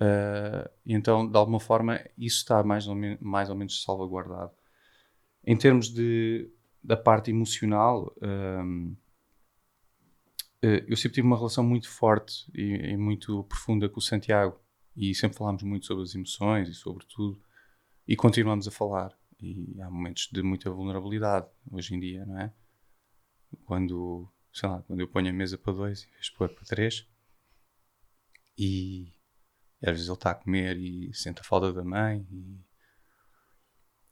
[0.00, 4.52] Uh, então, de alguma forma, isso está mais ou, mais ou menos salvaguardado.
[5.44, 6.50] Em termos de,
[6.82, 8.96] da parte emocional, um, uh,
[10.62, 14.58] ah, eu sempre tive uma relação muito forte e, e, muito profunda com o Santiago.
[14.96, 17.40] E sempre falámos muito sobre as emoções e sobre tudo.
[18.08, 19.16] E continuamos a falar.
[19.40, 22.52] E há momentos de muita vulnerabilidade hoje em dia, não é?
[23.64, 26.64] Quando, sei lá, quando eu ponho a mesa para dois em vez de pôr para
[26.64, 27.06] três.
[28.58, 29.12] E
[29.82, 32.60] e às vezes ele está a comer e sente a falta da mãe e,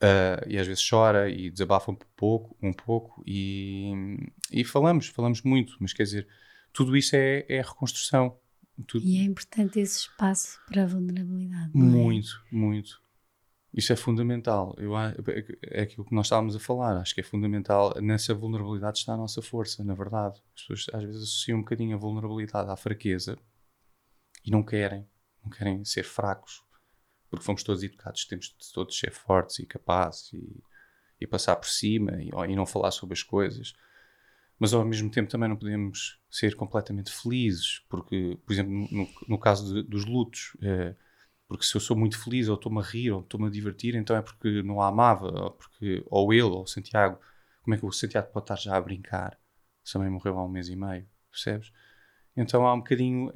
[0.03, 3.93] uh, e às vezes chora e desabafa um pouco, um pouco e,
[4.51, 6.29] e falamos, falamos muito, mas quer dizer,
[6.73, 8.39] tudo isso é, é reconstrução.
[8.87, 9.05] Tudo...
[9.05, 11.73] E é importante esse espaço para a vulnerabilidade.
[11.75, 11.79] É?
[11.79, 13.03] Muito, muito.
[13.75, 14.75] Isso é fundamental.
[14.79, 16.97] Eu, é aquilo que nós estávamos a falar.
[16.97, 17.95] Acho que é fundamental.
[18.01, 20.41] Nessa vulnerabilidade está a nossa força, na verdade.
[20.55, 23.37] As pessoas às vezes associam um bocadinho a vulnerabilidade à fraqueza
[24.45, 25.07] e não querem
[25.43, 26.63] não querem ser fracos.
[27.31, 30.63] porque fomos todos educados, temos de todos ser fortes e capazes e,
[31.21, 33.75] e passar por cima e, e, não falar sobre as coisas.
[34.59, 39.39] Mas ao mesmo tempo também não podemos ser completamente felizes, porque, por exemplo, no, no
[39.39, 40.97] caso de, dos lutos, é,
[41.47, 44.17] porque se eu sou muito feliz ou estou-me a rir ou estou-me a divertir, então
[44.17, 47.21] é porque não a amava, ou, porque, ou ele ou o Santiago,
[47.63, 49.39] como é que o Santiago pode estar já a brincar?
[49.91, 51.73] Também morreu há um mês e meio, percebes?
[52.37, 53.33] Então há um bocadinho.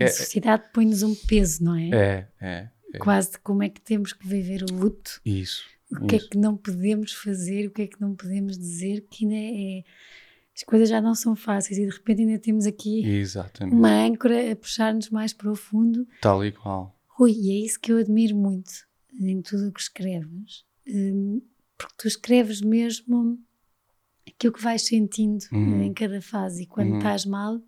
[0.00, 1.88] É, é, a sociedade põe-nos um peso, não é?
[1.90, 2.98] É, é, é.
[2.98, 5.20] Quase de como é que temos que viver o luto.
[5.24, 5.64] Isso.
[5.90, 9.24] O que é que não podemos fazer, o que é que não podemos dizer, que
[9.24, 9.84] ainda é.
[10.54, 13.76] As coisas já não são fáceis e de repente ainda temos aqui Exatamente.
[13.76, 16.06] uma âncora a puxar-nos mais para o fundo.
[16.20, 16.98] Tal e qual.
[17.06, 18.70] Rui, e é isso que eu admiro muito
[19.20, 21.40] em tudo o que escreves, hum,
[21.76, 23.38] porque tu escreves mesmo
[24.26, 25.82] aquilo que vais sentindo uhum.
[25.82, 26.98] em cada fase e quando uhum.
[26.98, 27.60] estás mal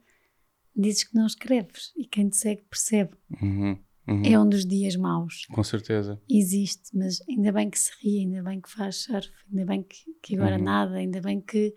[0.76, 3.12] dizes que não escreves e quem te segue percebe.
[3.42, 3.78] Uhum.
[4.08, 4.22] Uhum.
[4.24, 5.46] É um dos dias maus.
[5.52, 6.20] Com certeza.
[6.28, 9.98] Existe, mas ainda bem que se ri, ainda bem que faz surf, ainda bem que,
[10.22, 10.64] que agora uhum.
[10.64, 11.74] nada, ainda bem que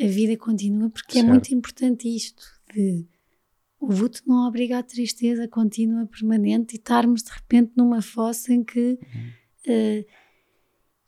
[0.00, 1.26] a vida continua, porque é certo.
[1.26, 2.44] é muito importante isto
[2.74, 3.06] de
[3.80, 8.64] o luto não obriga à tristeza contínua, permanente e estarmos de repente numa fossa em
[8.64, 8.98] que
[9.66, 10.04] uh,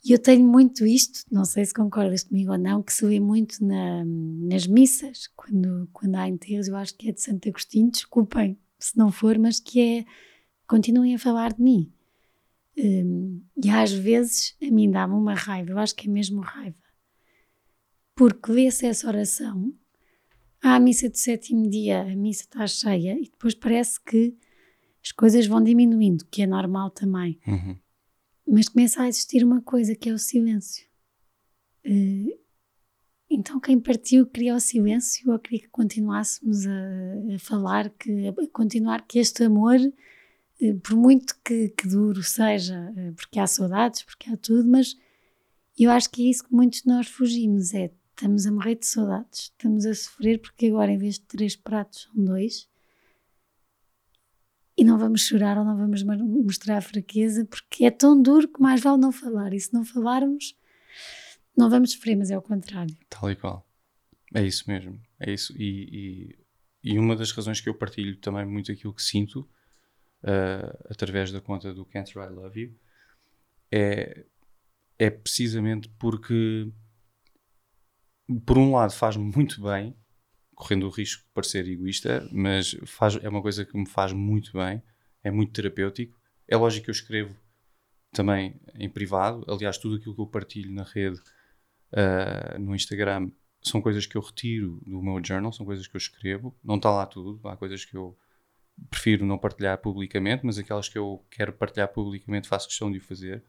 [0.07, 3.19] e eu tenho muito isto, não sei se concordas comigo ou não, que se vê
[3.19, 7.91] muito na, nas missas, quando, quando há enterros, eu acho que é de Santo Agostinho,
[7.91, 10.05] desculpem se não for, mas que é,
[10.69, 11.93] continuem a falar de mim.
[12.79, 16.77] Um, e às vezes a mim dá-me uma raiva, eu acho que é mesmo raiva,
[18.15, 19.75] porque lê-se essa oração,
[20.63, 24.37] há a missa do sétimo dia, a missa está cheia, e depois parece que
[25.03, 27.41] as coisas vão diminuindo, que é normal também.
[27.45, 27.77] Uhum.
[28.47, 30.87] Mas começa a existir uma coisa que é o silêncio.
[31.85, 32.39] Uh,
[33.29, 38.33] então quem partiu queria o silêncio ou queria que continuássemos a, a falar, que, a
[38.53, 44.03] continuar que este amor, uh, por muito que, que duro seja, uh, porque há saudades,
[44.03, 44.97] porque há tudo, mas
[45.79, 48.87] eu acho que é isso que muitos de nós fugimos, é estamos a morrer de
[48.87, 52.67] saudades, estamos a sofrer porque agora em vez de três pratos são dois,
[54.77, 58.83] e não vamos chorar ou não vamos mostrar fraqueza porque é tão duro que mais
[58.83, 59.55] vale não falar.
[59.55, 60.55] E se não falarmos,
[61.57, 62.95] não vamos sofrer, mas é o contrário.
[63.09, 63.67] Tal e qual.
[64.35, 65.01] É isso mesmo.
[65.19, 65.55] É isso.
[65.57, 66.37] E,
[66.83, 69.49] e, e uma das razões que eu partilho também muito aquilo que sinto
[70.23, 72.79] uh, através da conta do Can't I Love You
[73.73, 74.27] é,
[74.99, 76.71] é precisamente porque,
[78.45, 79.97] por um lado, faz muito bem
[80.57, 84.55] correndo o risco de parecer egoísta, mas faz, é uma coisa que me faz muito
[84.55, 84.83] bem,
[85.23, 86.19] é muito terapêutico.
[86.49, 87.37] É lógico que eu escrevo
[88.11, 91.21] também em privado, aliás, tudo aquilo que eu partilho na rede,
[91.93, 93.31] uh, no Instagram,
[93.61, 96.91] são coisas que eu retiro do meu journal, são coisas que eu escrevo, não está
[96.91, 98.17] lá tudo, há coisas que eu
[98.89, 103.03] prefiro não partilhar publicamente, mas aquelas que eu quero partilhar publicamente faço questão de o
[103.03, 103.45] fazer.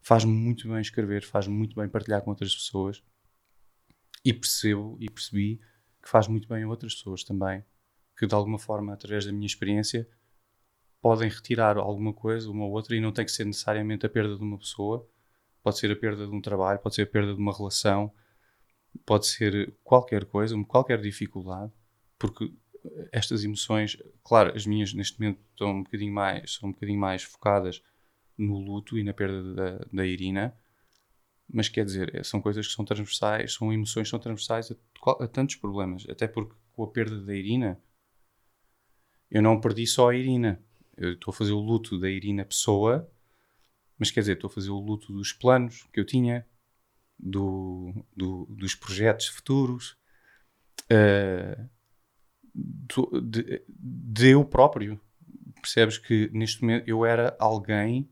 [0.00, 3.00] Faz-me muito bem escrever, faz-me muito bem partilhar com outras pessoas
[4.24, 5.60] e percebo e percebi
[6.02, 7.64] que faz muito bem a outras pessoas também,
[8.18, 10.08] que de alguma forma, através da minha experiência,
[11.00, 14.36] podem retirar alguma coisa, uma ou outra, e não tem que ser necessariamente a perda
[14.36, 15.08] de uma pessoa,
[15.62, 18.12] pode ser a perda de um trabalho, pode ser a perda de uma relação,
[19.06, 21.72] pode ser qualquer coisa, qualquer dificuldade,
[22.18, 22.52] porque
[23.12, 27.22] estas emoções, claro, as minhas neste momento estão um bocadinho mais, são um bocadinho mais
[27.22, 27.82] focadas
[28.36, 30.54] no luto e na perda da, da Irina,
[31.48, 35.24] mas quer dizer, é, são coisas que são transversais, são emoções que são transversais a,
[35.24, 36.06] a, tantos problemas.
[36.08, 37.80] Até porque com a perda da Irina,
[39.30, 40.62] eu não perdi só a Irina.
[40.96, 43.10] Eu estou a fazer o luto da Irina pessoa,
[43.98, 46.46] mas quer dizer, estou a fazer o luto dos planos que eu tinha,
[47.18, 49.96] do, do dos projetos futuros,
[50.90, 51.68] uh,
[52.54, 55.00] do, de, de eu próprio.
[55.60, 58.10] Percebes que neste momento eu era alguém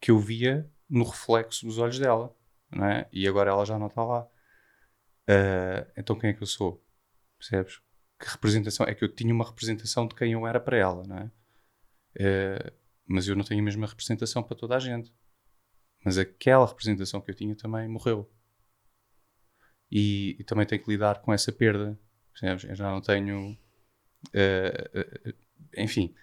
[0.00, 2.34] que eu via no reflexo dos olhos dela,
[2.70, 3.08] não é?
[3.12, 4.22] E agora ela já não está lá.
[5.28, 6.84] Uh, então quem é que eu sou?
[7.38, 7.80] Percebes?
[8.18, 8.86] Que representação?
[8.86, 11.30] É que eu tinha uma representação de quem eu era para ela, não é?
[12.18, 12.72] Uh,
[13.06, 15.12] mas eu não tenho a mesma representação para toda a gente.
[16.04, 18.30] Mas aquela representação que eu tinha também morreu.
[19.90, 21.98] E, e também tenho que lidar com essa perda.
[22.32, 22.64] Percebes?
[22.64, 23.56] Eu já não tenho.
[24.28, 25.34] Uh,
[25.76, 26.14] enfim,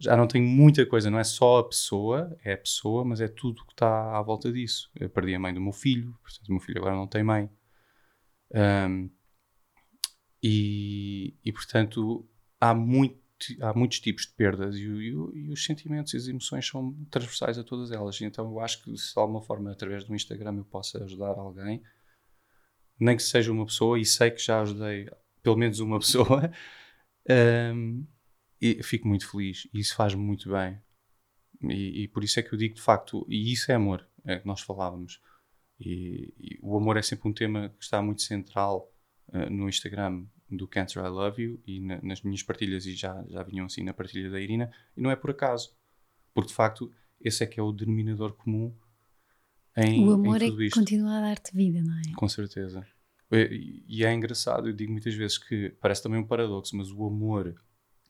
[0.00, 3.28] já não tenho muita coisa, não é só a pessoa, é a pessoa, mas é
[3.28, 4.90] tudo que está à volta disso.
[4.98, 7.50] Eu perdi a mãe do meu filho, portanto, o meu filho agora não tem mãe.
[8.52, 9.10] Um,
[10.42, 12.26] e, e, portanto,
[12.58, 13.20] há, muito,
[13.60, 17.58] há muitos tipos de perdas e, e, e, os sentimentos e as emoções são transversais
[17.58, 18.18] a todas elas.
[18.22, 21.82] Então, eu acho que se de alguma forma, através do Instagram, eu possa ajudar alguém,
[22.98, 25.10] nem que seja uma pessoa, e sei que já ajudei
[25.42, 26.50] pelo menos uma pessoa.
[27.28, 28.06] Um,
[28.60, 30.80] e fico muito feliz e isso faz-me muito bem.
[31.62, 34.38] E, e, por isso é que eu digo de facto, e isso é amor, é
[34.38, 35.20] que nós falávamos.
[35.78, 38.90] E, e o amor é sempre um tema que está muito central
[39.28, 43.24] uh, no Instagram do Cancer I Love You e na, nas minhas partilhas, e já,
[43.28, 45.76] já vinham assim na partilha da Irina, e não é por acaso,
[46.32, 46.90] porque de facto
[47.20, 48.74] esse é que é o denominador comum
[49.76, 52.14] em, o amor é que continua a dar-te vida, não é?
[52.16, 52.86] Com certeza.
[53.86, 57.54] E é engraçado, eu digo muitas vezes que parece também um paradoxo, mas o amor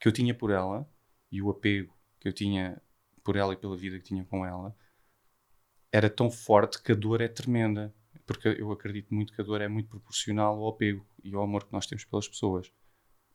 [0.01, 0.90] que eu tinha por ela
[1.30, 2.80] e o apego que eu tinha
[3.22, 4.74] por ela e pela vida que tinha com ela
[5.92, 7.94] era tão forte que a dor é tremenda.
[8.26, 11.64] Porque eu acredito muito que a dor é muito proporcional ao apego e ao amor
[11.64, 12.72] que nós temos pelas pessoas.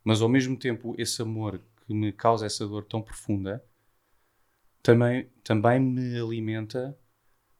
[0.02, 3.62] Mas ao mesmo tempo, esse amor que me causa essa dor tão profunda
[4.82, 6.98] também, também me alimenta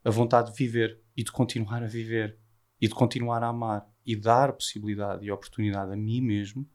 [0.05, 2.39] a vontade de viver e de continuar a viver
[2.81, 6.69] e de continuar a amar e dar possibilidade e oportunidade a mim mesmo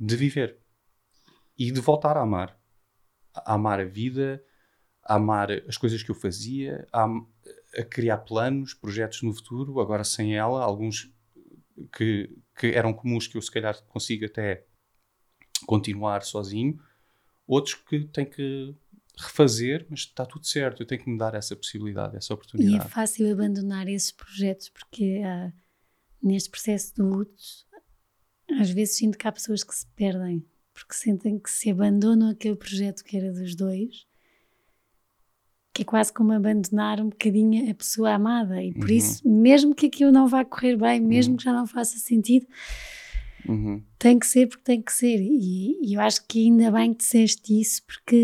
[0.00, 0.61] de viver
[1.58, 2.58] e de voltar a amar.
[3.34, 4.42] A amar a vida,
[5.02, 7.06] a amar as coisas que eu fazia, a,
[7.78, 11.10] a criar planos, projetos no futuro, agora sem ela, alguns
[11.96, 14.64] que, que eram comuns que eu se calhar consigo até
[15.66, 16.78] continuar sozinho,
[17.46, 18.74] outros que tenho que
[19.16, 22.86] refazer, mas está tudo certo, eu tenho que me dar essa possibilidade, essa E oportunidade.
[22.86, 25.52] é fácil abandonar esses projetos porque ah,
[26.22, 27.32] neste processo de luto
[28.60, 30.44] às vezes sinto que há pessoas que se perdem
[30.82, 34.06] porque sentem que se abandonam aquele projeto que era dos dois
[35.74, 38.96] que é quase como abandonar um bocadinho a pessoa amada e por Uhum.
[38.96, 41.36] isso, mesmo que aquilo não vá correr bem, mesmo Uhum.
[41.38, 42.46] que já não faça sentido,
[43.48, 43.82] Uhum.
[43.98, 45.18] tem que ser porque tem que ser.
[45.18, 48.14] E, e eu acho que ainda bem que disseste isso, porque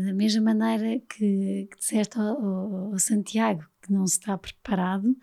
[0.00, 4.38] eh, da mesma maneira que, que disseste ao, ao- ao Santiago que não se está
[4.38, 5.14] preparado,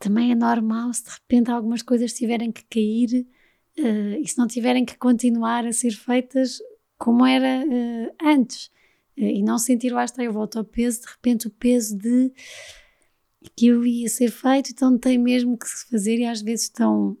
[0.00, 3.24] também é normal se de repente algumas coisas tiverem que cair
[3.78, 6.58] eh, e se não tiverem que continuar a ser feitas
[6.98, 8.70] como era eh, antes.
[9.16, 12.32] Eh, e não sentir, lá está, eu volto ao peso, de repente o peso de
[13.44, 17.16] aquilo ia ser feito, então tem mesmo que se fazer e às vezes estão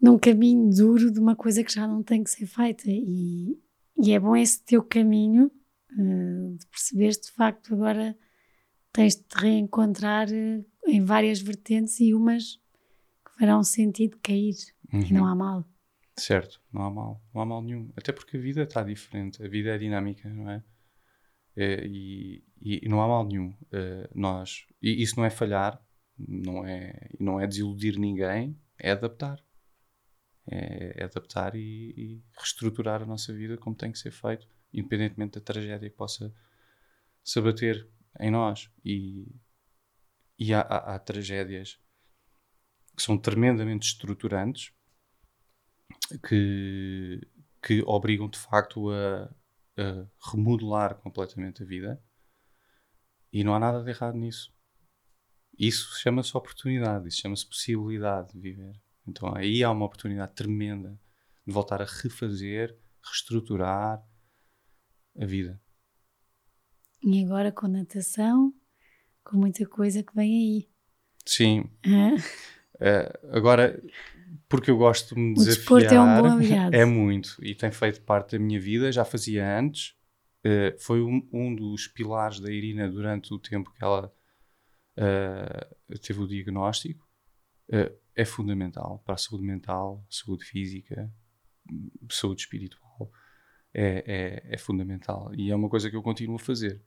[0.00, 3.58] num caminho duro de uma coisa que já não tem que ser feita e,
[4.00, 5.50] e é bom esse teu caminho
[5.92, 8.16] eh, de perceberes de facto agora
[8.92, 10.28] tens de te reencontrar
[10.86, 12.54] em várias vertentes e umas
[13.24, 14.54] que farão sentido cair
[14.92, 15.12] e Uhum.
[15.14, 15.64] não há mal.
[16.18, 17.92] Certo, não há mal, não há mal nenhum.
[17.96, 20.64] Até porque a vida está diferente, a vida é dinâmica, não é?
[21.56, 23.54] É, e, e- e não há mal nenhum.
[23.72, 25.80] Eh, nós, e isso não é falhar,
[26.18, 29.42] não é, e não é desiludir ninguém, é adaptar.
[30.50, 35.38] É, é adaptar e, e reestruturar a nossa vida como tem que ser feito, independentemente
[35.38, 36.34] da tragédia que possa
[37.24, 37.86] se abater
[38.20, 38.70] em nós.
[38.84, 39.26] E,
[40.38, 41.78] e há, há- há tragédias
[42.96, 44.72] que são tremendamente estruturantes
[46.26, 47.20] que,
[47.62, 49.24] que obrigam de facto a,
[49.76, 52.02] a remodelar completamente a vida
[53.32, 54.54] e não há nada de errado nisso.
[55.58, 58.80] Isso chama-se oportunidade, isso chama-se possibilidade de viver.
[59.06, 60.98] Então aí há uma oportunidade tremenda
[61.46, 64.02] de voltar a refazer, reestruturar
[65.18, 65.60] a vida.
[67.02, 68.52] E agora com natação,
[69.24, 70.70] com muita coisa que vem aí.
[71.26, 71.70] Sim,
[72.80, 73.82] eh, agora
[74.48, 75.56] porque eu gosto de me O desafiar.
[75.56, 76.76] desporto é um bom aliado.
[76.76, 78.90] É muito e tem feito parte da minha vida.
[78.90, 79.94] Já fazia antes.
[80.44, 84.12] Eh, foi um, um dos pilares da Irina durante o tempo que ela
[84.96, 87.06] eh, teve o diagnóstico.
[87.70, 91.12] Eh, é fundamental para a saúde mental, saúde física,
[92.10, 93.10] saúde espiritual.
[93.74, 96.82] É, é, é fundamental e é uma coisa que eu continuo a fazer.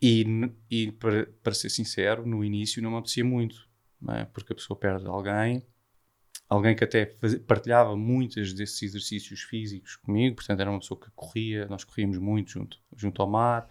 [0.00, 0.24] E,
[0.70, 3.68] e para, para ser sincero, no início não me apetecia muito,
[4.00, 4.24] não é?
[4.24, 5.64] porque a pessoa perde alguém
[6.48, 7.06] alguém que até
[7.46, 12.50] partilhava muitos desses exercícios físicos comigo, portanto era uma pessoa que corria, nós corríamos muito
[12.50, 13.68] junto, junto ao mar,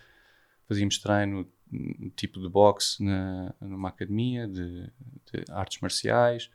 [0.68, 4.84] fazíamos treino hum, tipo de boxe na, numa academia de,
[5.32, 6.50] de artes marciais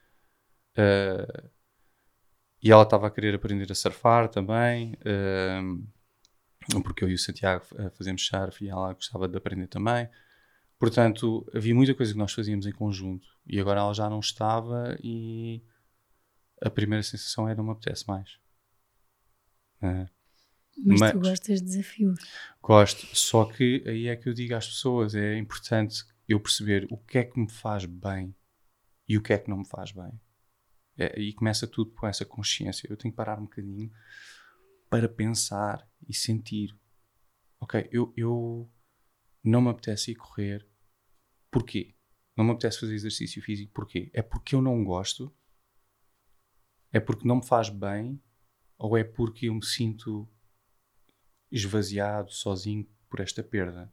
[0.77, 1.45] eh,
[2.63, 5.61] e ela estava a querer aprender a surfar também eh,
[6.83, 10.09] porque eu e o Santiago eh, fazemos surf e ela gostava de aprender também.
[10.79, 14.97] Portanto havia muita coisa que nós fazíamos em conjunto e agora ela já não estava
[15.03, 15.63] e
[16.63, 18.39] a primeira sensação é não me apetece mais.
[19.83, 20.09] Eh,
[20.85, 22.19] Mas, Mas- tu gostas de desafios.
[22.63, 26.97] gosto, só que aí é que eu digo às pessoas: é importante eu perceber o
[26.97, 28.35] que é que me faz bem
[29.09, 30.21] e o que é que não me faz bem.
[30.97, 32.87] É, e começa tudo com essa consciência.
[32.91, 33.91] Eu tenho que parar um bocadinho
[34.91, 36.77] para pensar e sentir.
[37.61, 38.71] Ok, eu, eu
[39.43, 40.67] não me apetece ir correr.
[41.51, 41.95] Porquê?
[42.37, 43.73] Não me apetece fazer exercício físico.
[43.73, 44.11] Porquê?
[44.13, 45.33] É porque eu não gosto?
[46.93, 48.21] É porque não me faz bem?
[48.79, 50.29] Ou é porque eu me sinto
[51.51, 53.93] esvaziado, sozinho por esta perda.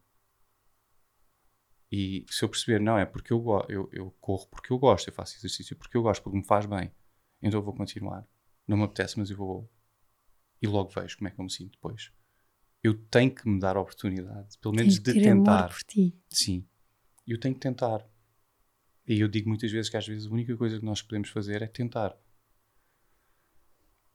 [1.92, 5.14] E se eu perceber, não, é porque eu, eu, eu corro porque eu gosto, eu
[5.14, 6.92] faço exercício porque eu gosto, porque me faz bem,
[7.42, 8.28] então eu vou continuar.
[8.68, 9.72] Não me apetece, mas eu vou.
[10.62, 12.12] E logo vejo como é que eu me sinto depois.
[12.84, 15.70] Eu tenho que me dar a oportunidade, pelo menos de tentar.
[15.70, 16.16] por ti.
[16.30, 16.68] Sim.
[17.26, 18.08] Eu tenho que tentar.
[19.08, 21.62] E eu digo muitas vezes que às vezes a única coisa que nós podemos fazer
[21.62, 22.18] é tentar.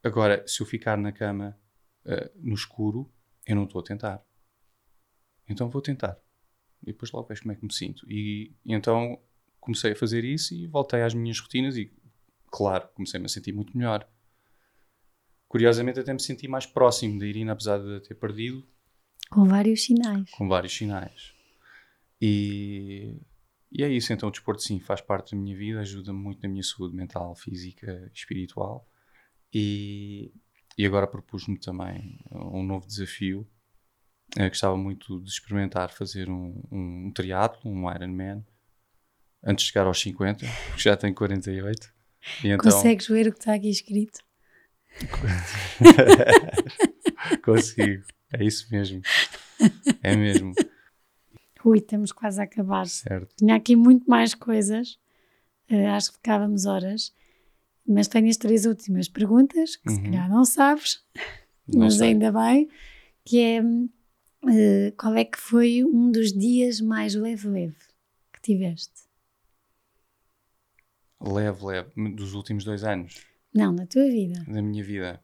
[0.03, 1.57] Agora, se eu ficar na cama
[2.05, 3.11] uh, no escuro,
[3.45, 4.23] eu não estou a tentar.
[5.47, 6.17] Então vou tentar.
[6.81, 8.09] E depois logo vejo como é que me sinto.
[8.09, 9.21] E, e então
[9.59, 11.93] comecei a fazer isso e voltei às minhas rotinas e,
[12.47, 14.09] claro, comecei-me a sentir muito melhor.
[15.47, 18.65] Curiosamente, até me senti mais próximo da Irina, apesar de ter perdido.
[19.29, 20.29] Com vários sinais.
[20.31, 21.33] Com vários sinais.
[22.19, 23.19] E,
[23.71, 24.13] e é isso.
[24.13, 27.35] Então, o desporto, sim, faz parte da minha vida, ajuda-me muito na minha saúde mental,
[27.35, 28.87] física e espiritual.
[29.53, 30.33] E,
[30.77, 33.47] e agora propus-me também um novo desafio.
[34.37, 38.45] Eu gostava muito de experimentar fazer um, um, um triatlo, um Ironman,
[39.43, 41.93] antes de chegar aos 50, porque já tenho 48.
[42.43, 42.71] E então...
[42.71, 44.19] Consegues ver o que está aqui escrito?
[47.43, 49.01] Consigo, é isso mesmo.
[50.01, 50.53] É mesmo.
[51.63, 52.87] Ui, estamos quase a acabar.
[52.87, 53.35] Certo.
[53.35, 54.97] Tinha aqui muito mais coisas,
[55.69, 57.13] uh, acho que ficávamos horas,
[57.87, 59.95] mas tenho as três últimas perguntas, que uhum.
[59.95, 61.03] se calhar não sabes,
[61.67, 62.09] não mas sei.
[62.09, 62.69] ainda bem,
[63.25, 67.77] que é uh, qual é que foi um dos dias mais leve-leve
[68.33, 69.09] que tiveste?
[71.19, 73.23] Leve-leve, dos últimos dois anos?
[73.53, 74.43] Não, na tua vida.
[74.47, 75.21] Na minha vida.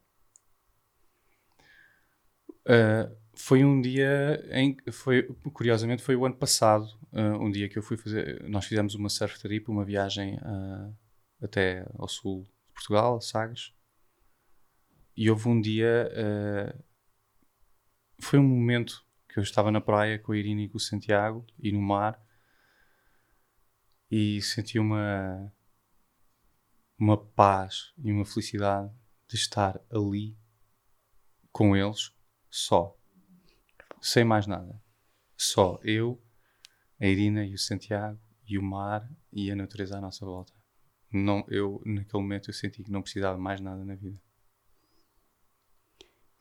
[2.65, 7.77] Uh, foi um dia em foi curiosamente foi o ano passado uh, um dia que
[7.77, 10.93] eu fui fazer nós fizemos uma surf trip uma viagem uh,
[11.41, 13.73] até ao sul de Portugal Sagres
[15.15, 16.83] e houve um dia uh,
[18.19, 21.45] foi um momento que eu estava na praia com a Irina e com o Santiago
[21.59, 22.21] e no mar
[24.09, 25.51] e senti uma
[26.97, 28.91] uma paz e uma felicidade
[29.27, 30.35] de estar ali
[31.51, 32.11] com eles
[32.49, 32.97] só
[34.01, 34.81] sem mais nada.
[35.35, 36.21] Só eu,
[36.99, 40.56] a Irina e o Santiago e o mar e a natureza à nossa volta.
[41.11, 44.21] Não, eu, naquele momento, eu senti que não precisava mais nada na vida.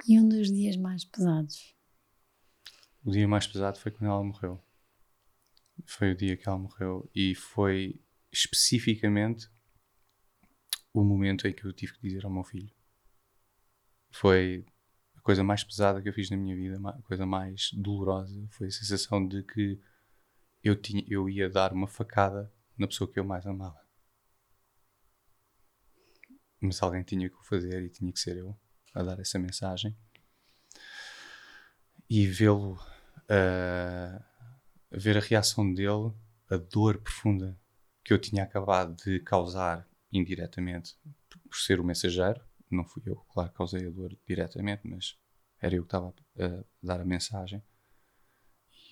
[0.06, 1.74] E um dos dias mais pesados?
[3.04, 4.62] O dia mais pesado foi quando ela morreu.
[5.84, 8.00] Foi o dia que ela morreu e foi
[8.32, 9.48] especificamente
[10.92, 12.72] o momento em que eu tive que dizer ao meu filho.
[14.10, 14.64] Foi
[15.26, 18.70] coisa mais pesada que eu fiz na minha vida, a coisa mais dolorosa, foi a
[18.70, 19.80] sensação de que
[20.62, 23.85] eu, tinha, eu ia dar uma facada na pessoa que eu mais amava.
[26.60, 28.56] Mas alguém tinha que o fazer e tinha que ser eu
[28.94, 29.96] a dar essa mensagem.
[32.08, 32.74] E vê-lo,
[33.24, 34.24] uh,
[34.90, 36.12] ver a reação dele,
[36.48, 37.58] a dor profunda
[38.04, 40.96] que eu tinha acabado de causar indiretamente
[41.28, 42.40] por ser o mensageiro,
[42.70, 45.18] não fui eu, claro, causei a dor diretamente, mas
[45.60, 47.62] era eu que estava a dar a mensagem.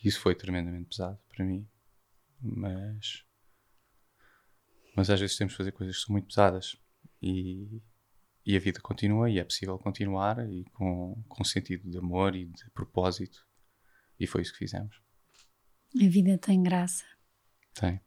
[0.02, 1.68] E isso foi tremendamente pesado para mim.
[2.40, 3.24] Mas.
[4.96, 6.76] Mas às vezes temos de fazer coisas que são muito pesadas.
[7.22, 7.82] E,
[8.44, 12.46] e a vida continua e é possível continuar e com, com sentido de amor e
[12.46, 13.46] de propósito.
[14.18, 15.00] E foi isso que fizemos.
[16.00, 17.04] A vida tem graça.
[17.74, 18.00] Tem.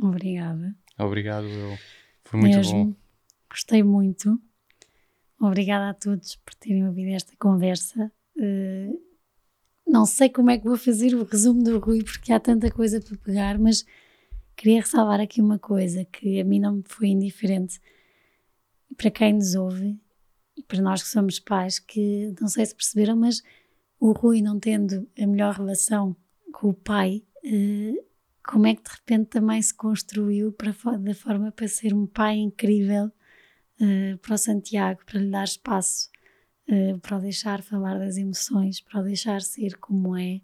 [0.00, 0.74] Obrigada.
[0.98, 1.78] Obrigado, eu.
[2.24, 2.86] Foi muito Mesmo.
[2.86, 2.96] bom.
[3.50, 4.40] Gostei muito.
[5.38, 8.12] Obrigada a todos por terem ouvido esta conversa.
[8.36, 9.10] Uh,
[9.86, 13.00] não sei como é que vou fazer o resumo do Rui, porque há tanta coisa
[13.00, 13.84] para pegar, mas
[14.60, 17.80] queria ressalvar aqui uma coisa que a mim não me foi indiferente.
[18.94, 19.98] Para quem nos ouve
[20.54, 23.42] e para nós que somos pais, que não sei se perceberam, mas
[23.98, 26.14] o Rui não tendo a melhor relação
[26.52, 28.04] com o pai, uh,
[28.44, 32.36] como é que de repente também se construiu para, da forma para ser um pai
[32.36, 36.10] incrível uh, para o Santiago, para lhe dar espaço,
[36.68, 40.42] uh, para o deixar falar das emoções, para o deixar ser como é.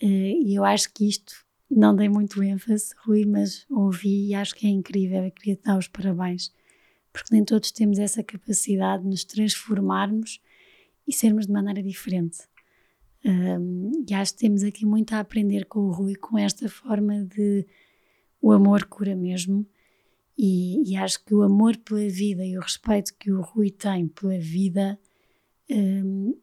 [0.00, 4.66] E eu acho que isto não dei muito ênfase, Rui, mas ouvi e acho que
[4.66, 5.24] é incrível.
[5.24, 6.52] Eu queria te dar os parabéns,
[7.12, 10.40] porque nem todos temos essa capacidade de nos transformarmos
[11.08, 12.40] e sermos de maneira diferente.
[13.24, 17.24] Um, e acho que temos aqui muito a aprender com o Rui, com esta forma
[17.24, 17.66] de
[18.40, 19.66] o amor cura mesmo.
[20.36, 24.08] E, e acho que o amor pela vida e o respeito que o Rui tem
[24.08, 24.98] pela vida
[25.70, 26.36] um,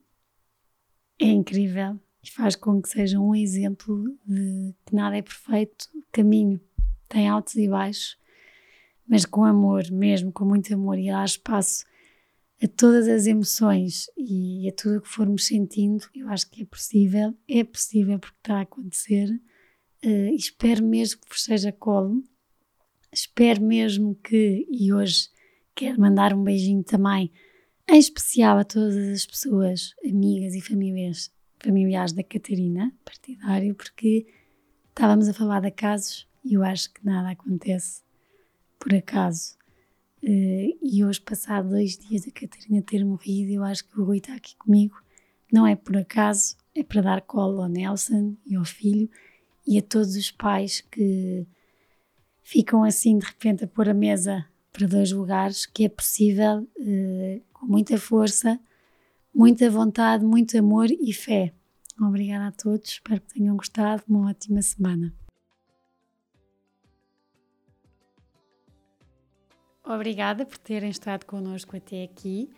[1.19, 6.59] é incrível faz com que seja um exemplo de que nada é perfeito, caminho
[7.07, 8.17] tem altos e baixos,
[9.07, 11.85] mas com amor mesmo, com muito amor e há espaço
[12.61, 16.65] a todas as emoções e a tudo o que formos sentindo, eu acho que é
[16.65, 19.29] possível, é possível porque está a acontecer.
[20.05, 22.21] Uh, espero mesmo que vos seja colo,
[23.11, 25.29] espero mesmo que, e hoje
[25.73, 27.31] quero mandar um beijinho também,
[27.89, 31.31] em especial a todas as pessoas, amigas e famílias,
[31.61, 34.25] familiares da Catarina, partidário, porque
[34.89, 38.01] estávamos a falar de acasos e eu acho que nada acontece
[38.79, 39.57] por acaso.
[40.23, 44.17] Uh, e hoje, passado dois dias da Catarina ter morrido, eu acho que o Rui
[44.17, 44.95] está aqui comigo.
[45.51, 49.09] Não é por acaso, é para dar colo ao Nelson e ao filho
[49.65, 51.45] e a todos os pais que
[52.41, 57.41] ficam assim de repente a pôr a mesa para dois lugares, que é possível uh,
[57.53, 58.59] com muita força,
[59.33, 61.53] muita vontade, muito amor e fé.
[62.01, 64.03] Obrigada a todos, espero que tenham gostado.
[64.07, 65.13] Uma ótima semana.
[69.83, 72.49] Obrigada por terem estado connosco até aqui.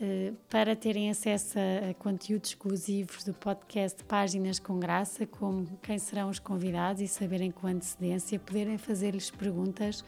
[0.00, 6.30] Uh, para terem acesso a, conteúdos exclusivos do podcast Páginas com Graça, como quem serão
[6.30, 10.04] os convidados e saberem com antecedência, poderem fazer-lhes perguntas,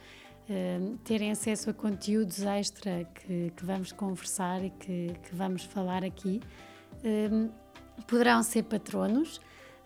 [0.51, 6.05] uh, terem acesso a conteúdos extra que, que vamos conversar e que, que vamos falar
[6.05, 6.40] aqui.
[6.96, 7.51] Uh,
[8.07, 9.40] poderão ser patronos.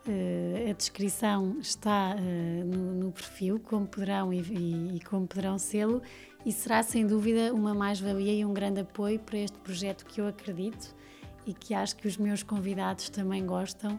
[0.06, 5.58] Uh, a descrição está uh, no, no, perfil, como poderão e, e, e como poderão
[5.58, 6.02] sê-lo,
[6.44, 10.26] e será sem dúvida uma mais-valia e um grande apoio para este projeto que eu
[10.26, 10.94] acredito
[11.46, 13.98] e que acho que os meus convidados também gostam